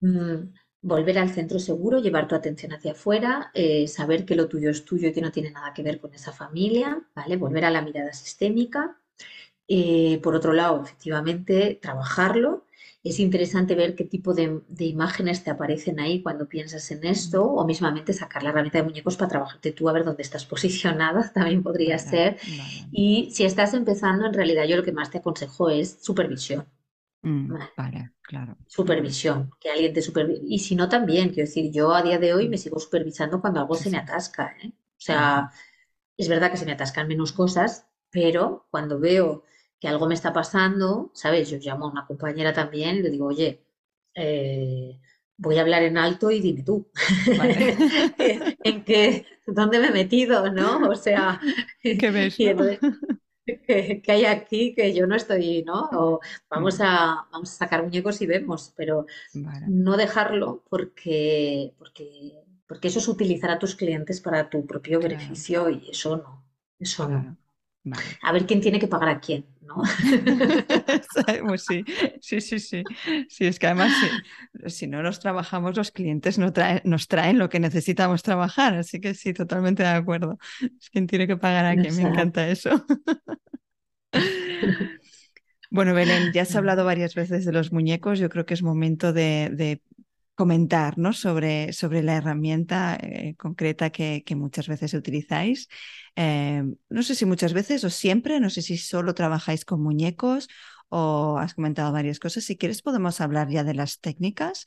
[0.00, 4.70] Mm, volver al centro seguro, llevar tu atención hacia afuera, eh, saber que lo tuyo
[4.70, 7.36] es tuyo y que no tiene nada que ver con esa familia, ¿vale?
[7.36, 8.98] Volver a la mirada sistémica.
[9.68, 12.64] Eh, por otro lado, efectivamente, trabajarlo
[13.04, 17.64] es interesante ver qué tipo de, imágenes te aparecen ahí cuando piensas en esto, o
[17.64, 21.62] mismamente sacar la herramienta de muñecos para trabajarte tú a ver dónde estás posicionada, también
[21.62, 22.38] podría ser.
[22.90, 26.66] Y si estás empezando, en realidad yo lo que más te aconsejo es supervisión.
[27.22, 27.54] Mm,
[28.22, 28.56] claro.
[28.66, 30.42] Supervisión, que alguien te supervise.
[30.46, 33.60] Y si no, también, quiero decir, yo a día de hoy me sigo supervisando cuando
[33.60, 34.56] algo se me atasca.
[34.62, 34.68] ¿eh?
[34.68, 35.50] O sea,
[36.16, 39.44] es verdad que se me atascan menos cosas, pero cuando veo
[39.80, 41.50] que algo me está pasando, ¿sabes?
[41.50, 43.62] Yo llamo a una compañera también y le digo, oye,
[44.14, 44.98] eh,
[45.36, 46.90] voy a hablar en alto y dime tú,
[48.64, 50.88] en qué, dónde me he metido, ¿no?
[50.88, 51.40] O sea,
[51.82, 52.36] ¿qué ves?
[53.66, 55.88] que, hay aquí que yo no estoy, ¿no?
[55.92, 56.20] O
[56.50, 56.82] vamos mm.
[56.82, 59.06] a, vamos a sacar muñecos y vemos, pero
[59.68, 62.34] no dejarlo porque, porque,
[62.66, 66.44] porque eso es utilizar a tus clientes para tu propio beneficio y eso no,
[66.78, 67.36] eso no.
[68.22, 69.82] A ver quién tiene que pagar a quién, ¿no?
[71.46, 71.84] pues sí,
[72.20, 72.82] sí, sí, sí.
[73.28, 73.92] Sí, es que además
[74.66, 76.52] si, no los trabajamos, los clientes no
[76.84, 78.74] nos traen lo que necesitamos trabajar.
[78.74, 80.38] Así que sí, totalmente de acuerdo.
[80.80, 82.84] Es quien tiene que pagar a quién, me encanta eso.
[85.70, 88.18] Bueno, Belén, ya has hablado varias veces de los muñecos.
[88.18, 89.82] Yo creo que es momento de,
[90.38, 91.12] comentar ¿no?
[91.12, 95.68] sobre, sobre la herramienta eh, concreta que, muchas veces utilizáis.
[96.14, 100.48] Eh, no sé si muchas veces o siempre, no sé si solo trabajáis con muñecos
[100.90, 102.44] o has comentado varias cosas.
[102.44, 104.64] Si quieres podemos hablar ya de las técnicas.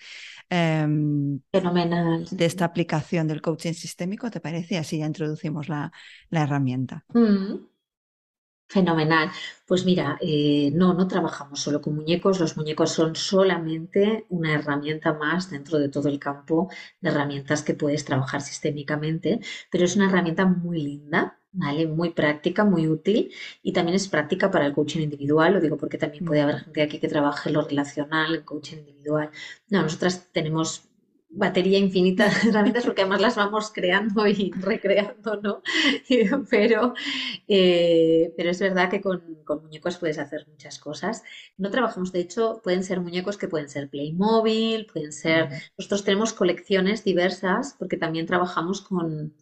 [0.49, 2.27] Em, Fenomenal.
[2.29, 4.77] De esta aplicación del coaching sistémico, ¿te parece?
[4.77, 5.93] Así ya introducimos la,
[6.31, 7.05] herramienta.
[7.13, 7.70] Mm.
[8.73, 9.29] Fenomenal.
[9.67, 12.39] Pues mira, eh, no, no trabajamos solo con muñecos.
[12.39, 16.69] Los muñecos son solamente una herramienta más dentro de todo el campo
[17.01, 21.85] de herramientas que puedes trabajar sistémicamente, pero es una herramienta muy linda, ¿vale?
[21.87, 25.53] Muy práctica, muy útil y también es práctica para el coaching individual.
[25.53, 29.31] Lo digo porque también puede haber gente aquí que trabaje lo relacional, el coaching individual.
[29.69, 30.87] No, nosotras tenemos
[31.33, 35.61] batería infinita de herramientas porque además las vamos creando y recreando, ¿no?
[36.49, 36.93] pero,
[37.47, 39.23] eh, pero es verdad que con,
[39.63, 41.23] muñecos puedes hacer muchas cosas.
[41.57, 45.49] No trabajamos, de hecho, pueden ser muñecos que pueden ser Playmobil, pueden ser...
[45.77, 49.33] Nosotros tenemos colecciones diversas porque también trabajamos con...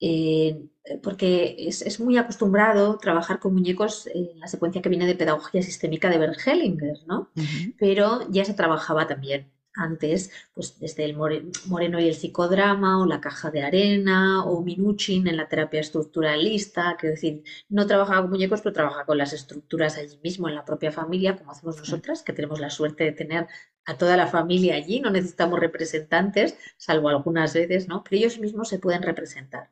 [0.00, 0.62] Eh,
[1.02, 6.08] porque es, muy acostumbrado trabajar con muñecos en la secuencia que viene de pedagogía sistémica
[6.08, 7.30] de Bert Hellinger, ¿no?
[7.78, 13.20] Pero ya se trabajaba también antes, pues desde el Moreno y el psicodrama, o la
[13.20, 18.60] caja de arena, o Minuchin en la terapia estructuralista, quiero decir, no trabaja con muñecos,
[18.60, 22.32] pero trabaja con las estructuras allí mismo, en la propia familia, como hacemos nosotras, que
[22.32, 23.46] tenemos la suerte de tener
[23.86, 28.04] a toda la familia allí, no necesitamos representantes, salvo algunas veces, ¿no?
[28.04, 29.70] Pero ellos mismos se pueden representar.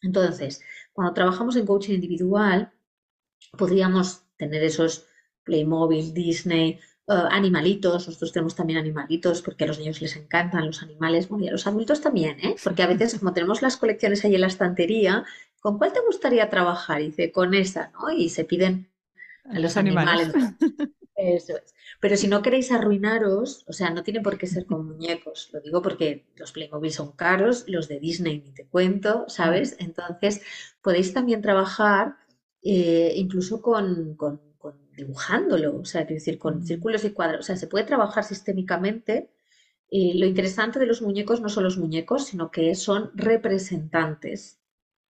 [0.00, 2.72] Entonces, cuando trabajamos en coaching individual,
[3.58, 5.06] podríamos tener esos
[5.44, 6.78] Playmobil, Disney,
[7.08, 11.46] eh, animalitos, nosotros tenemos también animalitos porque a los niños les encantan los animales, bueno,
[11.46, 12.56] y a los adultos también, ¿eh?
[12.62, 15.24] porque a veces como tenemos las colecciones ahí en la estantería,
[15.60, 17.00] ¿con cuál te gustaría trabajar?
[17.00, 18.10] Y dice, con esa, ¿no?
[18.10, 18.90] Y se piden
[19.44, 20.32] a los animales.
[21.16, 21.74] Eso es.
[21.98, 25.50] Pero si no queréis arruinaros, o sea, no tiene por qué ser con muñecos.
[25.52, 29.76] Lo digo porque los Playmobil son caros, los de Disney ni te cuento, ¿sabes?
[29.80, 30.42] Entonces,
[30.80, 32.16] podéis también trabajar
[32.62, 34.40] eh, incluso con, con
[34.98, 39.30] dibujándolo, o sea, quiero decir, con círculos y cuadros, o sea, se puede trabajar sistémicamente.
[39.90, 44.60] Y lo interesante de los muñecos no son los muñecos, sino que son representantes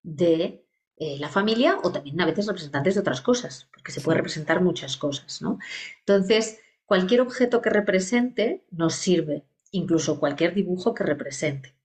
[0.03, 0.63] de
[0.97, 4.61] eh, la familia o también a veces representantes de otras cosas, porque se puede representar
[4.61, 5.57] muchas cosas, ¿no?
[5.99, 11.75] Entonces, cualquier objeto que represente nos sirve, incluso cualquier dibujo que represente.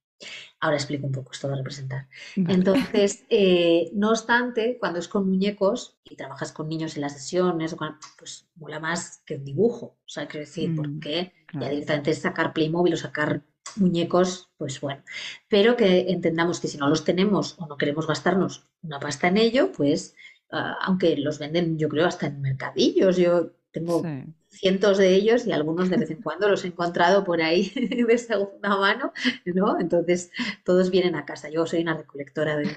[0.62, 2.06] Ahora explico un poco esto de representar.
[2.36, 7.74] Entonces, eh, no obstante, cuando es con muñecos y trabajas con niños en las sesiones,
[8.16, 9.96] pues mola más que un dibujo.
[10.06, 13.42] O sea, quiero decir, mm, porque ya directamente sacar Playmobil o sacar
[13.74, 15.02] muñecos, pues bueno.
[15.48, 19.38] Pero que entendamos que si no los tenemos o no queremos gastarnos una pasta en
[19.38, 20.14] ello, pues
[20.52, 23.16] ah, aunque los venden, yo creo, hasta en mercadillos.
[23.16, 24.04] Yo tengo
[24.52, 27.72] cientos de ellos y algunos de vez en cuando los he encontrado por ahí
[28.06, 29.12] de segunda mano,
[29.46, 29.80] ¿no?
[29.80, 30.30] Entonces,
[30.64, 31.48] todos vienen a casa.
[31.50, 32.76] Yo soy una recolectora de,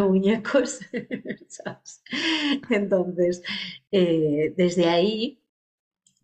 [0.00, 0.80] muñecos.
[2.70, 3.42] Entonces,
[3.90, 5.42] eh, desde ahí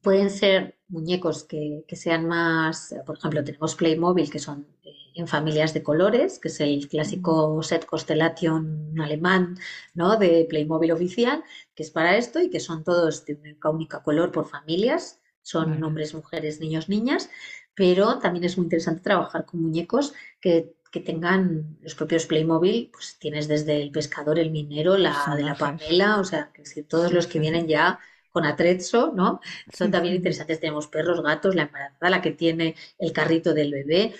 [0.00, 5.74] pueden ser muñecos que, sean más, por ejemplo, tenemos Playmobil, que son eh, en familias
[5.74, 9.58] de colores, que es el clásico set Constellation alemán,
[9.94, 10.16] ¿no?
[10.16, 11.42] De Playmobil oficial,
[11.74, 15.82] que es para esto y que son todos de una única color por familias, son
[15.82, 17.28] hombres, mujeres, niños, niñas,
[17.74, 20.74] pero también es muy interesante trabajar con muñecos que,
[21.06, 26.20] tengan los propios Playmobil, pues tienes desde el pescador, el minero, la de la Pamela,
[26.20, 27.98] o sea, que todos los que vienen ya
[28.32, 29.40] con atrezzo, ¿no?
[29.72, 30.58] Son también interesantes.
[30.58, 34.14] Tenemos perros, gatos, la embarazada, la que tiene el carrito del bebé,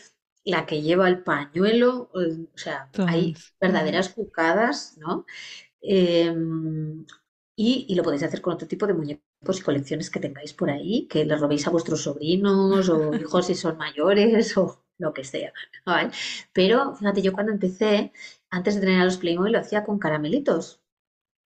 [0.45, 5.24] la que lleva el pañuelo, o sea, hay verdaderas cucadas, ¿no?
[5.80, 7.05] Em,
[7.57, 11.07] y, lo podéis hacer con otro tipo de muñecos y colecciones que tengáis por ahí,
[11.09, 15.53] que les robéis a vuestros sobrinos o hijos si son mayores o lo que sea.
[16.53, 18.12] Pero fíjate, yo cuando empecé,
[18.51, 20.82] antes de tener a los Playmobil, lo hacía con caramelitos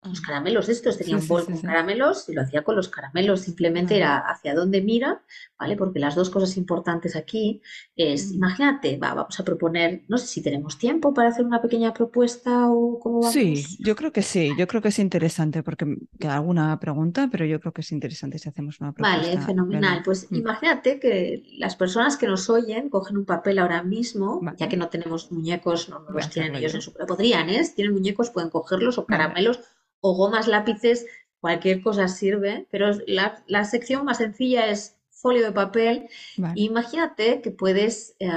[0.03, 3.97] los caramelos estos, tenía un bol con caramelos y lo hacía con los caramelos, simplemente
[3.97, 5.23] era hacia dónde mira,
[5.59, 5.75] ¿vale?
[5.75, 7.61] Porque las dos cosas importantes aquí
[7.95, 8.35] es, mm.
[8.35, 12.69] imagínate, va, vamos a proponer, no sé si tenemos tiempo para hacer una pequeña propuesta
[12.69, 13.33] o cómo vamos.
[13.33, 17.45] Sí, yo creo que sí, yo creo que es interesante porque queda alguna pregunta, pero
[17.45, 19.29] yo creo que es interesante si hacemos una propuesta.
[19.29, 20.03] Vale, fenomenal.
[20.03, 20.35] Pues mm.
[20.35, 24.89] imagínate que las personas que nos oyen cogen un papel ahora mismo, ya que no
[24.89, 26.93] tenemos muñecos, no, los tienen ellos en su...
[26.93, 27.63] Podrían, ¿eh?
[27.63, 29.59] Si tienen muñecos pueden cogerlos o caramelos
[30.01, 31.05] o gomas, lápices,
[31.39, 36.09] cualquier cosa sirve, pero la, sección más sencilla es folio de papel.
[36.55, 38.29] Imagínate que puedes eh,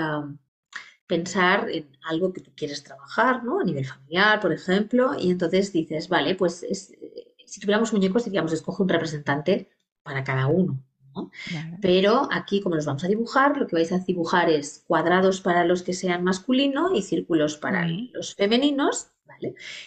[1.06, 3.60] pensar en algo que tú quieres trabajar, ¿no?
[3.60, 6.64] A nivel familiar, por ejemplo, y entonces dices, vale, pues
[7.50, 9.68] si tuviéramos muñecos diríamos, escoge un representante
[10.02, 10.80] para cada uno.
[11.80, 15.64] Pero aquí, como los vamos a dibujar, lo que vais a dibujar es cuadrados para
[15.64, 19.12] los que sean masculinos y círculos para los femeninos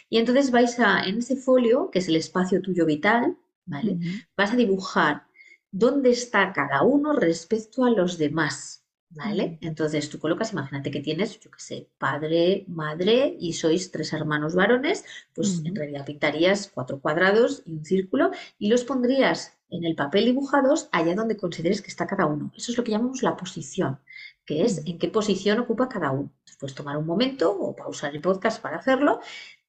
[0.09, 3.97] y entonces vais a, en ese folio, que es el espacio tuyo vital, ¿vale?
[4.35, 5.23] Vas a dibujar
[5.71, 9.57] dónde está cada uno respecto a los demás, ¿vale?
[9.61, 14.55] Entonces tú colocas, imagínate que tienes, yo qué sé, padre, madre y sois tres hermanos
[14.55, 19.95] varones, pues en realidad pintarías cuatro cuadrados y un círculo y los pondrías en el
[19.95, 22.51] papel dibujados allá donde consideres que está cada uno.
[22.55, 23.99] Eso es lo que llamamos la posición,
[24.45, 26.31] que es en qué posición ocupa cada uno.
[26.59, 29.19] Puedes tomar un momento o pausar el podcast para hacerlo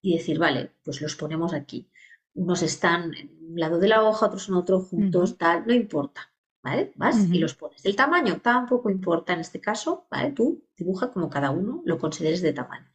[0.00, 1.88] y decir, vale, pues los ponemos aquí.
[2.34, 6.30] Unos están en un lado de la hoja, otros en otro, juntos, tal, no importa.
[6.62, 6.92] ¿Vale?
[6.96, 7.84] Vas y los pones.
[7.84, 10.32] El tamaño tampoco importa en este caso, ¿vale?
[10.32, 12.90] Tú dibuja como cada uno lo consideres de tamaño.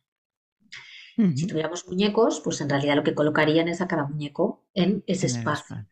[1.36, 5.28] Si tuviéramos muñecos, pues en realidad lo que colocarían es a cada muñeco en ese
[5.28, 5.86] espacio.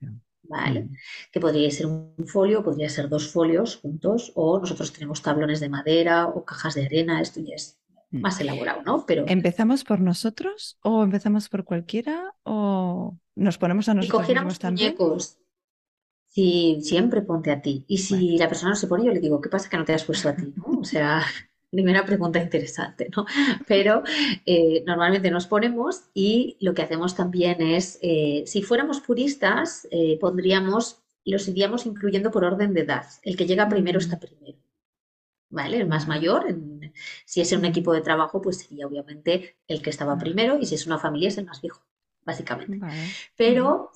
[0.50, 0.90] ¿Vale?
[1.32, 5.70] Que podría ser un folio, podría ser dos folios juntos, o nosotros tenemos tablones de
[5.70, 7.80] madera o cajas de arena, esto ya es
[8.12, 8.22] mm.
[8.22, 9.06] más elaborado, ¿no?
[9.06, 9.26] Pero...
[9.28, 15.38] ¿Empezamos por nosotros o empezamos por cualquiera o nos ponemos a nosotros si cogiéramos muñecos,
[16.26, 17.86] si siempre ponte a ti.
[17.88, 19.94] Y si la persona no se pone, yo le digo, ¿qué pasa que no te
[19.94, 20.54] has puesto a ti?
[20.56, 20.80] ¿no?
[20.80, 21.24] O sea,
[21.72, 23.26] primera pregunta interesante, ¿no?
[23.68, 24.04] Pero
[24.46, 30.18] eh, normalmente nos ponemos y lo que hacemos también es, eh, si fuéramos puristas, eh,
[30.20, 33.06] pondríamos, los iríamos incluyendo por orden de edad.
[33.24, 34.58] El que llega primero está primero.
[35.50, 35.78] ¿Vale?
[35.78, 36.46] El más mayor,
[37.26, 40.66] si es en un equipo de trabajo, pues sería obviamente el que estaba primero y
[40.66, 41.82] si es una familia es el más viejo,
[42.26, 42.82] básicamente.
[43.38, 43.92] Pero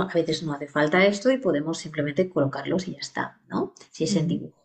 [0.00, 3.74] a veces no hace falta esto y podemos simplemente colocarlos y ya está, ¿no?
[3.90, 4.64] Si es en dibujo.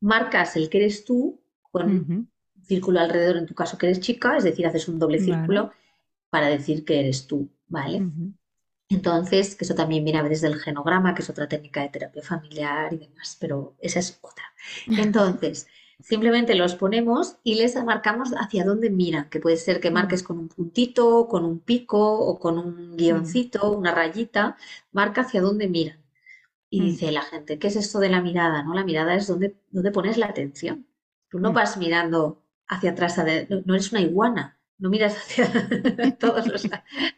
[0.00, 1.41] Marcas el que eres tú
[1.72, 2.30] con un
[2.62, 5.72] círculo alrededor, en tu caso que eres chica, es decir, haces un doble círculo
[6.30, 8.02] para decir que eres tú, ¿vale?
[8.88, 12.22] Entonces, que eso también viene a veces del genograma, que es otra técnica de terapia
[12.22, 14.44] familiar y demás, pero esa es otra.
[14.86, 15.66] Entonces,
[15.98, 20.38] simplemente los ponemos y les marcamos hacia dónde miran, que puede ser que marques con
[20.38, 24.56] un puntito, con un pico o con un guioncito, una rayita,
[24.92, 25.98] marca hacia dónde miran.
[26.68, 26.84] Y mm.
[26.84, 28.62] dice la gente, ¿qué es esto de la mirada?
[28.62, 28.74] ¿No?
[28.74, 30.86] La mirada es donde, donde pones la atención.
[31.32, 31.54] Tú no mm.
[31.54, 33.16] vas mirando hacia atrás,
[33.64, 35.48] no eres una iguana, no miras hacia
[36.20, 36.68] todos los,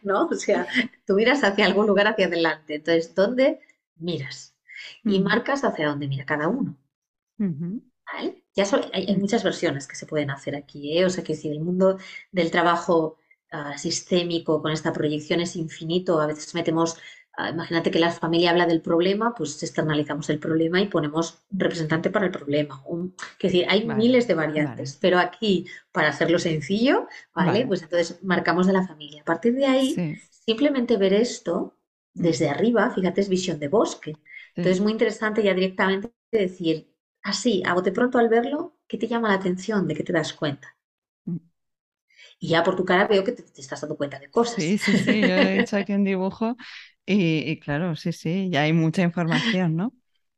[0.03, 0.27] ¿no?
[0.27, 0.69] O sea,
[1.05, 2.77] tú miras hacia algún lugar hacia adelante.
[2.77, 3.59] Entonces, ¿dónde
[3.97, 4.55] miras?
[5.03, 6.79] Y marcas hacia dónde mira cada uno.
[7.37, 8.45] ¿Vale?
[8.55, 11.05] Ya hay, muchas versiones que se pueden hacer aquí, ¿eh?
[11.05, 11.99] O sea, que si el mundo
[12.31, 13.17] del trabajo
[13.51, 16.99] ah, sistémico con esta proyección es infinito, a veces metemos
[17.51, 22.11] imagínate que la familia habla del problema, pues externalizamos el problema y ponemos un representante
[22.11, 22.83] para el problema.
[23.39, 27.67] es decir, hay miles de variantes, pero aquí, para hacerlo sencillo, ¿vale?
[27.67, 29.23] Pues entonces marcamos de la familia.
[29.23, 31.77] A partir de ahí, simplemente ver esto
[32.13, 34.15] desde arriba, fíjate, es visión de bosque.
[34.51, 39.09] Entonces es muy interesante ya directamente decir, así, a bote pronto al verlo, ¿qué te
[39.09, 39.89] llama la atención?
[39.89, 40.77] ¿De qué te das cuenta?
[41.25, 41.39] Mm.
[42.39, 44.63] Y ya por tu cara veo que te, te, estás dando cuenta de cosas.
[44.63, 45.21] Sí, sí, sí.
[45.23, 46.57] Yo he hecho aquí un dibujo
[47.07, 49.95] y, claro, sí, sí, ya hay mucha información, ¿no?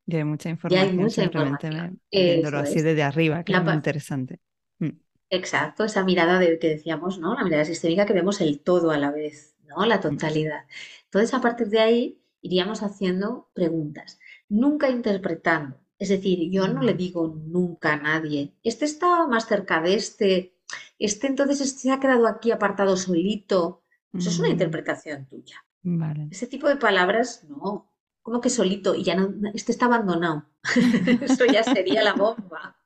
[0.06, 0.86] Ya hay mucha información.
[0.86, 2.00] Ya hay mucha información.
[2.10, 4.40] viéndolo así desde arriba, que es muy interesante.
[4.78, 4.90] Mm.
[5.30, 7.34] Exacto, esa mirada de que decíamos, ¿no?
[7.34, 9.84] La mirada sistémica que vemos el todo a la vez, ¿no?
[9.86, 10.64] La totalidad.
[11.04, 15.80] Entonces, a partir de ahí, iríamos haciendo preguntas, nunca interpretando.
[15.98, 20.54] Es decir, yo no le digo nunca a nadie, este está más cerca de este,
[20.98, 23.82] este entonces este se ha quedado aquí apartado solito.
[24.12, 24.52] Eso es una mm.
[24.52, 25.65] interpretación tuya.
[26.30, 27.93] Ese tipo de palabras, no.
[28.22, 28.95] ¿Cómo que solito?
[28.95, 30.45] Y ya no, este está abandonado.
[31.20, 32.76] Eso ya sería la bomba.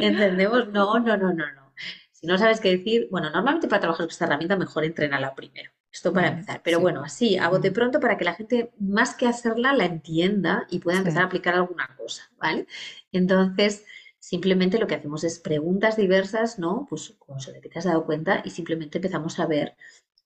[0.00, 0.68] ¿Entendemos?
[0.68, 1.72] No, no, no, no, no.
[2.10, 5.70] Si no sabes qué decir, bueno, normalmente para trabajar con esta herramienta mejor entrenala primero.
[5.92, 6.62] Esto para empezar.
[6.64, 10.66] Pero bueno, así, a bote pronto para que la gente, más que hacerla, la entienda
[10.70, 12.66] y pueda empezar a aplicar alguna cosa, ¿vale?
[13.12, 13.84] Entonces,
[14.18, 16.86] simplemente lo que hacemos es preguntas diversas, ¿no?
[16.88, 19.76] Pues como se te has dado cuenta, y simplemente empezamos a ver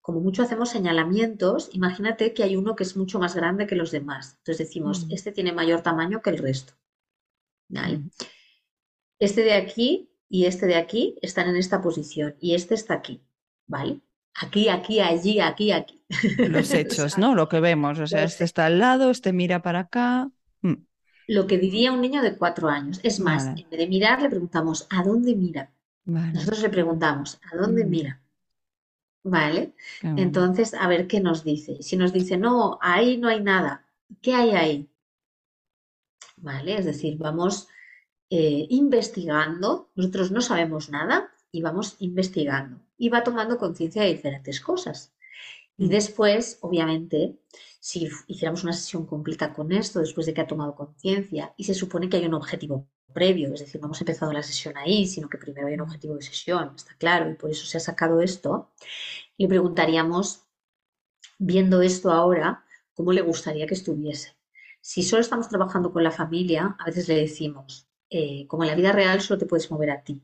[0.07, 3.91] como mucho hacemos señalamientos, imagínate que hay uno que es mucho más grande que los
[3.91, 4.37] demás.
[4.39, 5.13] Entonces decimos, mm.
[5.13, 6.75] este tiene mayor tamaño que el resto.
[7.71, 8.11] Mm.
[9.19, 13.21] Este de aquí y este de aquí están en esta posición y este está aquí,
[13.67, 13.99] ¿vale?
[14.41, 16.01] Aquí, aquí, allí, aquí, aquí.
[16.39, 17.35] Los hechos, ¿no?
[17.35, 17.99] Lo que vemos.
[17.99, 20.31] O sea, este está al lado, este mira para acá.
[20.61, 20.85] Mm.
[21.27, 23.01] Lo que diría un niño de cuatro años.
[23.03, 25.73] Es más, en vez de mirar, le preguntamos, ¿a dónde mira?
[26.05, 28.23] Nosotros le preguntamos, ¿a dónde mira?
[29.29, 29.75] ¿Vale?
[30.03, 31.83] Entonces, a ver qué nos dice.
[31.83, 33.85] Si nos dice, no, ahí no hay nada,
[34.23, 34.91] ¿qué hay ahí?
[36.37, 36.77] ¿Vale?
[36.79, 37.67] Es decir, vamos
[38.31, 44.61] eh, investigando, nosotros no sabemos nada y vamos investigando y va tomando conciencia de diferentes
[44.61, 45.13] cosas.
[45.77, 45.89] Y mm.
[45.89, 47.37] después, obviamente,
[47.81, 51.75] si hiciéramos una sesión completa con esto, después de que ha tomado conciencia, y se
[51.75, 52.87] supone que hay un objetivo
[53.17, 56.15] previo, es decir, no hemos empezado la sesión ahí, sino que primero hay un objetivo
[56.17, 58.71] de sesión, está claro, y por eso se ha sacado esto,
[59.39, 60.43] le preguntaríamos,
[61.39, 62.65] viendo esto ahora,
[62.95, 64.37] cómo le gustaría que estuviese.
[64.83, 68.77] Si solo estamos trabajando con la familia, a veces le decimos, eh, como en la
[68.77, 70.23] vida real solo te puedes mover a ti.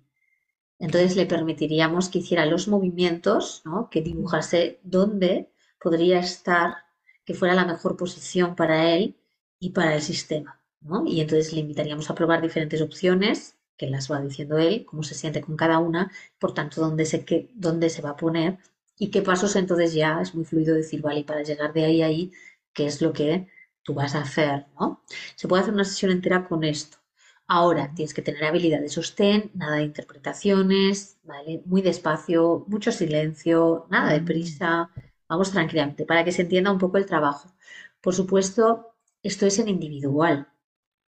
[0.79, 6.75] Entonces le permitiríamos que hiciera los movimientos, que dibujase dónde podría estar,
[7.25, 9.17] que fuera la mejor posición para él
[9.59, 10.62] y para el sistema.
[11.07, 15.15] Y entonces le invitaríamos a probar diferentes opciones, que las va diciendo él, cómo se
[15.15, 18.59] siente con cada una, por tanto, dónde se, qué, dónde se va a poner
[18.99, 22.07] y qué pasos entonces ya es muy fluido decir, vale, para llegar de ahí a
[22.07, 22.33] ahí,
[22.73, 23.49] qué es lo que
[23.83, 25.03] tú vas a hacer, ¿no?
[25.35, 26.99] Se puede hacer una sesión entera con esto.
[27.49, 31.63] Ahora tienes que tener habilidad de sostén, nada de interpretaciones, ¿vale?
[31.67, 34.25] Muy despacio, mucho silencio, nada de mm.
[34.25, 34.91] prisa,
[35.29, 37.53] vamos tranquilamente, para que se entienda un poco el trabajo.
[38.01, 40.52] Por supuesto, esto es en individual,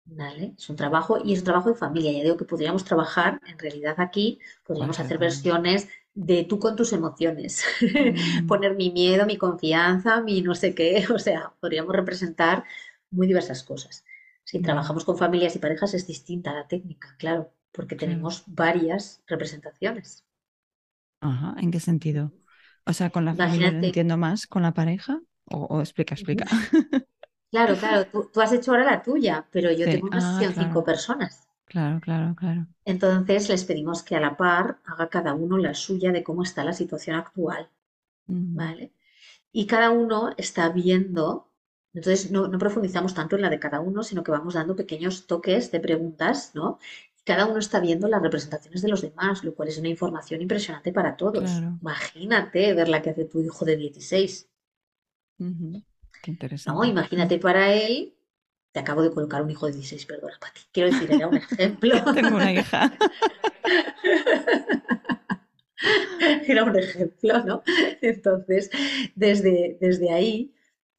[0.06, 0.54] ¿Vale?
[0.58, 2.12] Es un trabajo y es un trabajo de familia.
[2.12, 6.94] Ya digo que podríamos trabajar, en realidad aquí, podríamos hacer versiones de tú con tus
[6.94, 8.48] emociones, mm.
[8.48, 12.64] poner mi miedo, mi confianza, mi no sé qué, o sea, podríamos representar
[13.10, 14.06] muy diversas cosas.
[14.44, 14.64] Si mm.
[14.64, 20.26] trabajamos con familias y parejas es distinta la técnica, claro, porque tenemos varias representaciones.
[21.22, 22.34] Ajá, ¿en qué sentido?
[22.86, 26.46] O sea, con la familia entiendo más, con la pareja, o, explica, explica.
[27.54, 30.84] Claro, claro, tú, has hecho ahora la tuya, pero yo tengo una ah, sesión cinco
[30.84, 31.48] personas.
[31.66, 32.66] Claro, claro, claro.
[32.84, 36.64] Entonces les pedimos que a la par haga cada uno la suya de cómo está
[36.64, 37.70] la situación actual.
[38.26, 38.92] ¿Vale?
[39.52, 41.52] Y cada uno está viendo,
[41.94, 45.72] entonces no, profundizamos tanto en la de cada uno, sino que vamos dando pequeños toques
[45.72, 46.80] de preguntas, ¿no?
[47.24, 50.92] cada uno está viendo las representaciones de los demás, lo cual es una información impresionante
[50.92, 51.52] para todos.
[51.82, 54.50] Imagínate ver la que hace tu hijo de 16.
[56.24, 56.88] Qué interesante.
[56.88, 58.16] imagínate para él,
[58.72, 60.62] te acabo de colocar un hijo de 16, perdona, Pati.
[60.72, 62.02] Quiero decir, era un ejemplo.
[62.14, 62.98] Tengo una hija.
[66.48, 67.62] era un ejemplo, ¿no?
[68.02, 68.70] Entonces,
[69.16, 70.54] desde, desde ahí,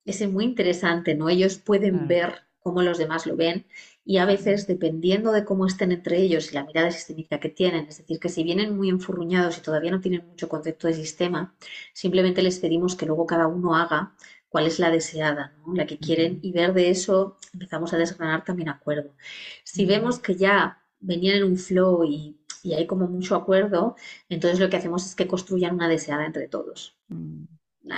[0.04, 1.30] es muy interesante, ¿no?
[1.30, 3.66] Ellos pueden ver cómo los demás lo ven
[4.04, 7.86] y a veces, dependiendo de cómo estén entre ellos y la mirada sistémica que tienen,
[7.86, 11.54] es decir, que si vienen muy enfurruñados y todavía no tienen mucho concepto de sistema,
[11.94, 14.14] simplemente les pedimos que luego cada uno haga
[14.54, 18.68] cuál es la deseada, la que quieren, y ver de eso empezamos a desgranar también
[18.68, 19.10] acuerdo.
[19.64, 23.96] Si vemos que ya venían en un flow y, hay como mucho acuerdo,
[24.28, 26.96] entonces lo que hacemos es que construyan una deseada entre todos.
[27.08, 27.46] Mm.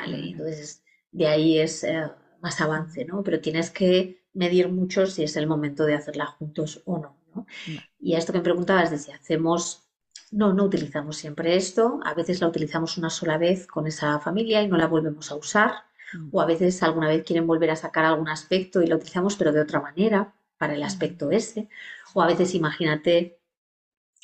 [0.07, 0.83] entonces
[1.13, 3.23] de ahí es eh, más avance, ¿no?
[3.23, 7.47] Pero tienes que medir mucho si es el momento de hacerla juntos o no.
[8.01, 9.91] Y a esto que me preguntabas de si hacemos
[10.31, 12.01] no, no utilizamos siempre esto.
[12.03, 15.35] A veces la utilizamos una sola vez con esa familia y no la volvemos a
[15.35, 15.85] usar.
[16.13, 16.29] Mm.
[16.33, 19.53] o a veces alguna vez quieren volver a sacar algún aspecto y lo utilizamos pero
[19.53, 20.85] de otra manera para el mm.
[20.85, 21.69] aspecto ese,
[22.15, 23.39] o a veces imagínate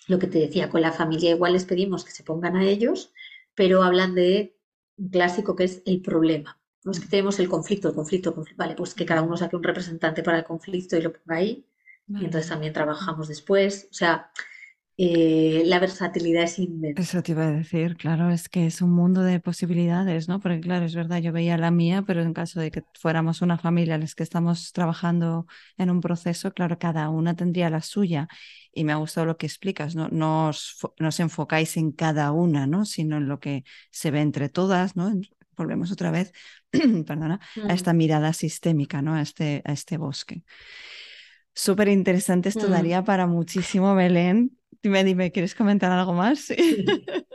[0.09, 3.13] lo que te decía con la familia, igual les pedimos que se pongan a ellos,
[3.55, 4.57] pero hablan de
[4.97, 6.59] un clásico que es el problema.
[6.85, 7.11] No es que mm.
[7.11, 8.63] tenemos el conflicto, el conflicto, el conflicto.
[8.63, 11.67] Vale, pues que cada uno saque un representante para el conflicto y lo ponga ahí.
[12.09, 13.89] Y entonces también trabajamos después.
[13.91, 14.33] O sea,
[14.99, 17.01] eh, la versatilidad es inmensa.
[17.01, 20.39] Eso te iba a decir, claro, es que es un mundo de posibilidades, ¿no?
[20.39, 23.57] Porque claro, es verdad, yo veía la mía, pero en caso de que fuéramos una
[23.57, 25.47] familia en las que estamos trabajando
[25.79, 28.29] en un proceso, claro, cada una tendría la suya.
[28.75, 30.09] Y me ha gustado lo que explicas, ¿no?
[30.09, 30.77] No os,
[31.21, 32.85] enfocáis en cada una, ¿no?
[32.85, 35.13] Sino en lo que se ve entre todas, ¿no?
[35.55, 36.33] volvemos otra vez,
[37.07, 39.15] perdona, a Mm, esta mirada sistémica, ¿no?
[39.15, 40.45] A este, a este bosque.
[41.55, 42.71] Súper interesante, esto mm.
[42.71, 44.59] daría para muchísimo, Belén.
[44.83, 46.41] Dime, dime, ¿quieres comentar algo más?
[46.57, 47.09] Sí.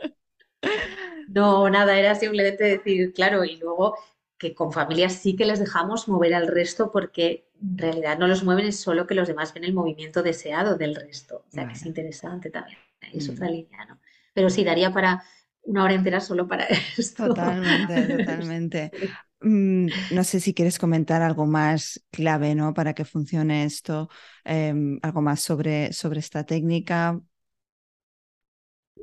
[1.26, 3.96] No, nada, era simplemente decir, claro, y luego
[4.38, 8.44] que con familias sí que les dejamos mover al resto porque en realidad no los
[8.44, 11.44] mueven, es solo que los demás ven el movimiento deseado del resto.
[11.48, 12.78] O sea, que es interesante también.
[13.12, 13.50] Es otra Mm.
[13.50, 13.98] línea, ¿no?
[14.32, 15.22] Pero sí, daría para
[15.62, 16.64] una hora entera solo para
[16.96, 17.24] esto.
[17.24, 18.92] Totalmente, totalmente.
[19.40, 22.74] Mm, no sé si quieres comentar algo más clave, ¿no?
[22.74, 24.08] Para que funcione esto,
[24.44, 27.20] em, algo más sobre, sobre esta técnica.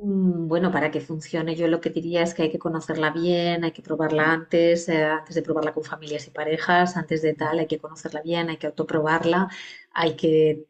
[0.02, 3.64] Mm, Bueno, para que funcione, yo lo que diría es que hay que conocerla bien,
[3.64, 7.60] hay que probarla antes, eh, antes de probarla con familias y parejas, antes de tal,
[7.60, 9.50] hay que conocerla bien, hay que autoprobarla,
[9.92, 10.66] hay que,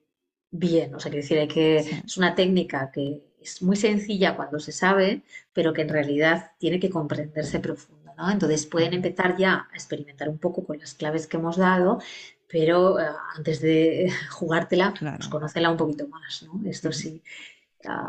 [0.52, 4.36] bien, o sea, quiero decir, hay que, Sí, es una técnica que es muy sencilla
[4.36, 5.24] cuando se sabe,
[5.54, 8.32] pero que en realidad tiene que comprenderse profundo, ¿no?
[8.32, 12.00] Entonces pueden empezar ya a experimentar un poco con las claves que hemos dado,
[12.48, 13.06] pero eh,
[13.38, 15.30] antes de jugártela, pues claro.
[15.30, 16.62] conócela un poquito más, ¿no?
[16.70, 17.22] Esto ujú, sí.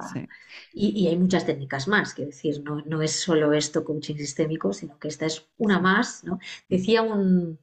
[0.01, 0.29] Sí,
[0.73, 4.73] y, y hay muchas técnicas más, quiero decir, no, no es solo esto coaching sistémico,
[4.73, 6.39] sino que esta es una más, ¿no?
[6.69, 7.59] Decía un,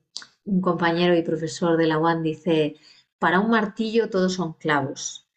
[0.45, 2.75] un compañero y profesor de la UAN, dice,
[3.19, 5.27] para un martillo todos son clavos.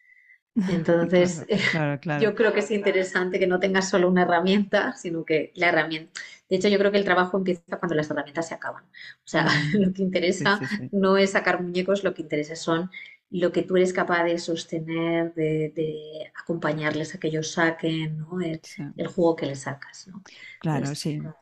[0.67, 2.25] Entonces, Claro, claro, claro.
[2.25, 6.19] yo creo que es interesante que no tengas solo una herramienta, sino que la herramienta...
[6.49, 8.83] De hecho, yo creo que el trabajo empieza cuando las herramientas se acaban.
[8.85, 10.01] O sea, lo que
[10.37, 10.91] Sí, interesa sí, sí.
[10.91, 12.89] no es sacar muñecos, lo que interesa son
[13.29, 18.41] lo que tú eres capaz de sostener, de, de acompañarles a que ellos saquen, ¿no?
[18.41, 20.23] El, Sí, el jugo que les sacas, ¿no?
[20.59, 21.33] claro, Entonces, sí.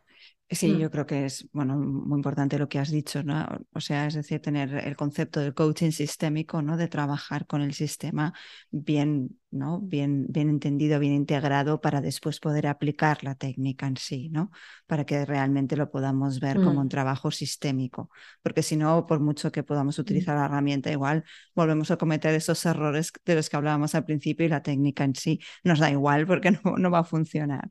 [0.48, 3.48] Sí, mm, yo creo que es, bueno, muy importante lo que has dicho, ¿no?
[3.74, 6.78] O sea, es decir, tener el concepto del coaching sistémico, ¿no?
[6.78, 8.32] De trabajar con el sistema
[8.70, 9.82] bien, ¿no?
[9.82, 14.52] Bien, bien entendido, bien integrado para después poder aplicar la técnica en sí, ¿no?
[14.86, 18.12] Para que realmente lo podamos ver como un mm, trabajo sistémico.
[18.44, 21.24] Porque si no, por mucho que podamos mm, utilizar la herramienta, igual
[21.56, 25.16] volvemos a cometer esos errores de los que hablábamos al principio y la técnica en
[25.16, 27.68] sí nos da igual porque no, no va a funcionar.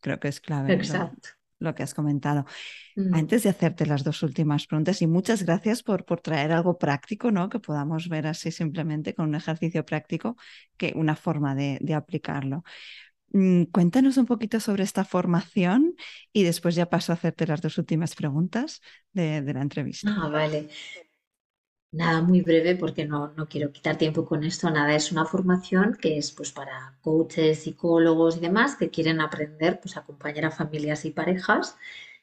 [0.00, 1.30] Creo que es clave exacto.
[1.62, 2.44] Lo que has comentado.
[2.96, 6.78] Mm, Antes de hacerte las dos últimas preguntas, y muchas gracias por, por traer algo
[6.78, 7.48] práctico, ¿no?
[7.50, 10.36] Que podamos ver así simplemente con un ejercicio práctico,
[10.78, 12.64] que una forma de, de aplicarlo.
[13.32, 15.94] Mm, Cuéntanos un poquito sobre esta formación
[16.32, 18.80] y después ya paso a hacerte las dos últimas preguntas
[19.12, 20.16] de, de la entrevista.
[20.16, 20.68] Ah, vale.
[21.92, 24.70] Nada, muy breve porque no, no quiero quitar tiempo con esto.
[24.70, 29.78] Nada, es una formación que es pues para coaches, psicólogos y demás que quieren aprender
[29.80, 31.76] pues a acompañar a familias y parejas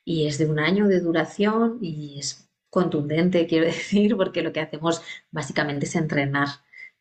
[0.03, 4.61] y es de un año de duración y es contundente, quiero decir, porque lo que
[4.61, 5.01] hacemos
[5.31, 6.47] básicamente es entrenar,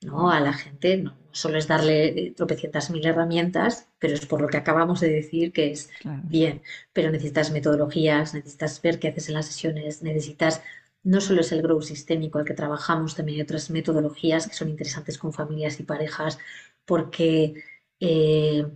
[0.03, 0.31] ¿no?
[0.31, 4.49] a la gente, no, solo es darle eh, tropecientas mil herramientas, pero es por lo
[4.49, 6.63] que acabamos de decir que es Claro, bien,
[6.93, 10.63] pero necesitas metodologías, necesitas ver qué haces en las sesiones, necesitas
[11.05, 14.69] no solo es el grow sistémico el que trabajamos, también hay otras metodologías que son
[14.69, 16.39] interesantes con familias y parejas,
[16.85, 17.55] porque,
[18.01, 18.67] eh,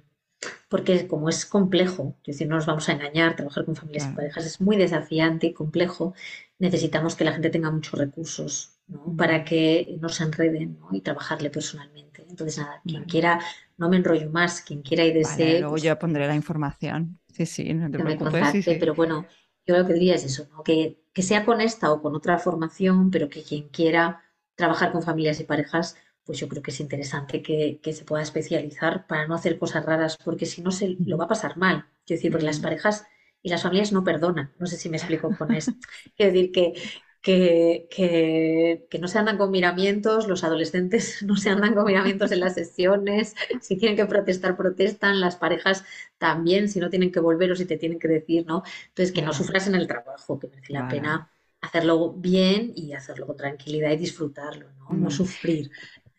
[0.68, 4.14] porque como es complejo, es decir, no nos vamos a engañar, trabajar con familias y
[4.16, 6.14] parejas es muy desafiante y complejo,
[6.58, 9.14] necesitamos que la gente tenga muchos recursos, ¿no?
[9.16, 10.88] Para que no se enreden, ¿no?
[10.92, 12.24] y trabajarle personalmente.
[12.28, 13.40] Entonces, nada, quien Vale, quiera,
[13.76, 17.20] no me enrollo más, quien quiera y vale, desee, luego pues yo pondré la información.
[17.28, 18.76] Sí, sí, no te que me preocupes, sí, sí.
[18.78, 19.26] pero bueno,
[19.66, 20.62] yo lo que diría es eso, ¿no?
[20.62, 24.22] Que, que sea con esta o con otra formación, pero que quien quiera
[24.54, 28.22] trabajar con familias y parejas, pues yo creo que es interesante que, que se pueda
[28.22, 31.86] especializar para no hacer cosas raras, porque si no se lo va a pasar mal.
[32.06, 33.06] Quiero decir, porque las parejas
[33.42, 34.52] y las familias no perdonan.
[34.58, 35.72] No sé si me explico con eso.
[36.16, 36.74] Quiero decir que,
[37.22, 42.32] que, que, que no se andan con miramientos, los adolescentes no se andan con miramientos
[42.32, 45.84] en las sesiones, si tienen que protestar, protestan, las parejas
[46.18, 48.62] también, si no tienen que volver o si te tienen que decir, ¿no?
[48.88, 50.88] Entonces, que no sufras en el trabajo, que merece la vale.
[50.88, 54.96] pena hacerlo bien y hacerlo con tranquilidad y disfrutarlo, ¿no?
[54.96, 55.10] No Mm.
[55.10, 55.70] sufrir.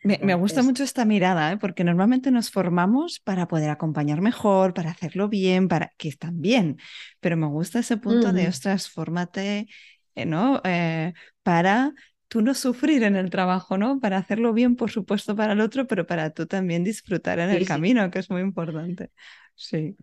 [0.03, 1.57] Me, me gusta mucho esta mirada, ¿eh?
[1.57, 6.77] porque normalmente nos formamos para poder acompañar mejor, para hacerlo bien, para que están bien,
[7.21, 9.67] pero me gusta ese punto de, ostras, fórmate,
[10.15, 10.61] ¿no?
[10.63, 11.93] Eh, para
[12.27, 13.99] tú no sufrir en el trabajo, ¿no?
[13.99, 17.59] Para hacerlo bien, por supuesto, para el otro, pero para tú también disfrutar en el
[17.59, 19.11] sí, camino, que es muy importante.
[19.55, 19.95] Sí.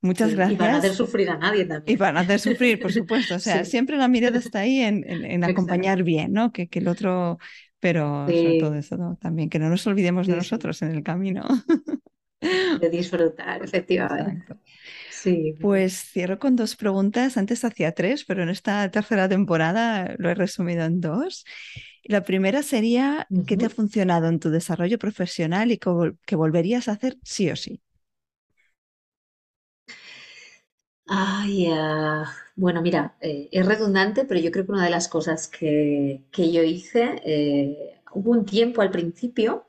[0.00, 0.36] Muchas sí.
[0.46, 0.96] Y para hacer gracias.
[0.96, 1.98] sufrir a nadie Y también.
[1.98, 3.34] para no hacer sufrir, por supuesto.
[3.36, 6.52] O sea, siempre la mirada está ahí en, en, acompañar bien, ¿no?
[6.52, 7.38] Que, que el otro,
[7.80, 9.16] pero sobre todo eso, ¿no?
[9.20, 11.44] También, que no nos olvidemos de nosotros en el camino.
[12.80, 14.46] De disfrutar, efectivamente.
[14.46, 14.60] Exacto.
[15.22, 15.56] Sí.
[15.58, 17.36] Pues cierro con dos preguntas.
[17.36, 21.44] Antes hacía tres, pero en esta tercera temporada lo he resumido en dos.
[22.04, 26.36] La primera sería, ¿qué te ha funcionado en tu desarrollo profesional y que, vol- que
[26.36, 27.82] volverías a hacer sí o sí?
[31.12, 32.24] Ay, ah,
[32.56, 36.52] bueno, mira, eh, es redundante, pero yo creo que una de las cosas que, que
[36.52, 39.66] yo hice, eh, hubo un tiempo al principio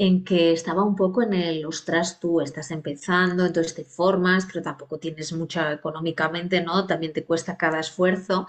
[0.00, 4.62] en que estaba un poco en el, ostras, tú estás empezando, entonces te formas, pero
[4.62, 6.86] tampoco tienes mucha económicamente, ¿no?
[6.86, 8.46] También te cuesta cada esfuerzo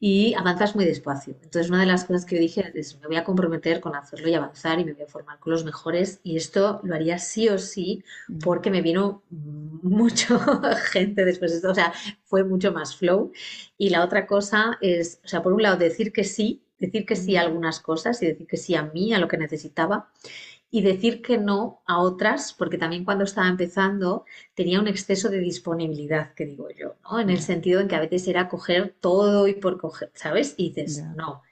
[0.00, 1.36] y avanzas muy despacio.
[1.42, 4.28] Entonces, una de las cosas que yo dije es, me voy a comprometer con hacerlo
[4.30, 7.50] y avanzar y me voy a formar con los mejores y esto lo haría sí
[7.50, 10.38] o sí Mm, porque me vino mucho
[10.92, 11.92] gente después de esto, o sea,
[12.24, 13.32] fue mucho más flow.
[13.76, 17.16] Y la otra cosa es, o sea, por un lado, decir que sí, decir que
[17.16, 20.10] sí a mm, algunas cosas y decir que sí a mí, a lo que necesitaba
[20.70, 25.38] y decir que no a otras, porque también cuando estaba empezando tenía un exceso de
[25.38, 27.20] disponibilidad, que digo yo, ¿no?
[27.20, 30.54] En el sentido en que a veces era coger todo y por coger, ¿sabes?
[30.56, 31.42] Y dices, no,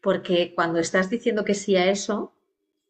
[0.00, 2.32] porque cuando estás diciendo que sí a eso,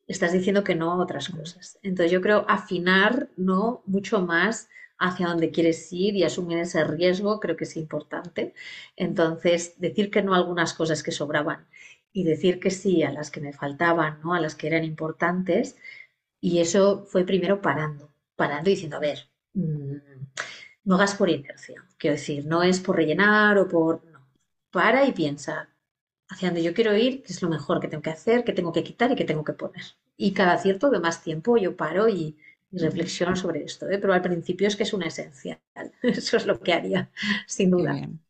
[0.09, 1.79] estás diciendo que no a otras cosas.
[1.83, 3.83] Entonces yo creo afinar, ¿no?
[3.87, 4.69] Mucho más
[4.99, 8.55] hacia dónde quieres ir y asumir ese riesgo creo que es importante.
[8.97, 11.67] Entonces, decir que no a algunas cosas que sobraban
[12.13, 14.35] y decir que sí a las que me faltaban, ¿no?
[14.35, 15.77] A las que eran importantes.
[16.41, 19.97] Y eso fue primero parando, parando y diciendo, a ver, mm,
[20.85, 21.85] no hagas por inercia.
[21.99, 24.05] Quiero decir, no es por rellenar o por...
[24.05, 24.27] No.
[24.71, 25.71] Para y piensa
[26.29, 28.73] hacia dónde yo quiero ir, qué es lo mejor que tengo que hacer, qué tengo
[28.73, 29.83] que quitar y qué tengo que poner.
[30.17, 32.37] Y cada cierto de más tiempo yo paro y,
[32.71, 33.99] y reflexiono sobre esto, ¿eh?
[33.99, 35.61] Pero al principio es que es un esencial.
[36.03, 37.11] Eso es lo que haría,
[37.47, 37.93] sin duda.
[37.95, 38.21] bien.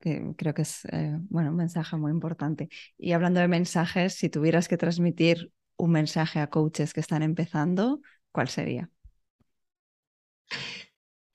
[0.00, 2.68] Creo que es eh, bueno, un mensaje muy importante.
[2.98, 8.00] Y hablando de mensajes, si tuvieras que transmitir un mensaje a coaches que están empezando,
[8.32, 8.90] ¿cuál sería?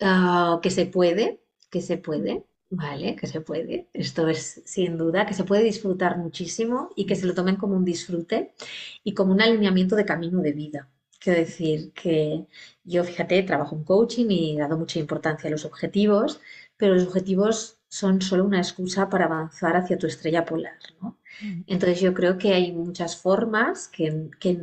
[0.01, 1.41] Ah, que se puede,
[1.71, 3.15] que se puede, ¿vale?
[3.15, 3.89] Que se puede.
[3.93, 7.75] Esto es sin duda, que se puede disfrutar muchísimo y que se lo tomen como
[7.77, 8.53] un disfrute
[9.03, 10.89] y como un alineamiento de camino de vida.
[11.19, 12.45] Quiero decir que
[12.83, 16.41] yo, fíjate, trabajo en coaching y he dado mucha importancia a los objetivos,
[16.77, 21.17] pero los objetivos son solo una excusa para avanzar hacia tu estrella polar, ¿no?
[21.67, 24.57] Entonces yo creo que hay muchas formas que, que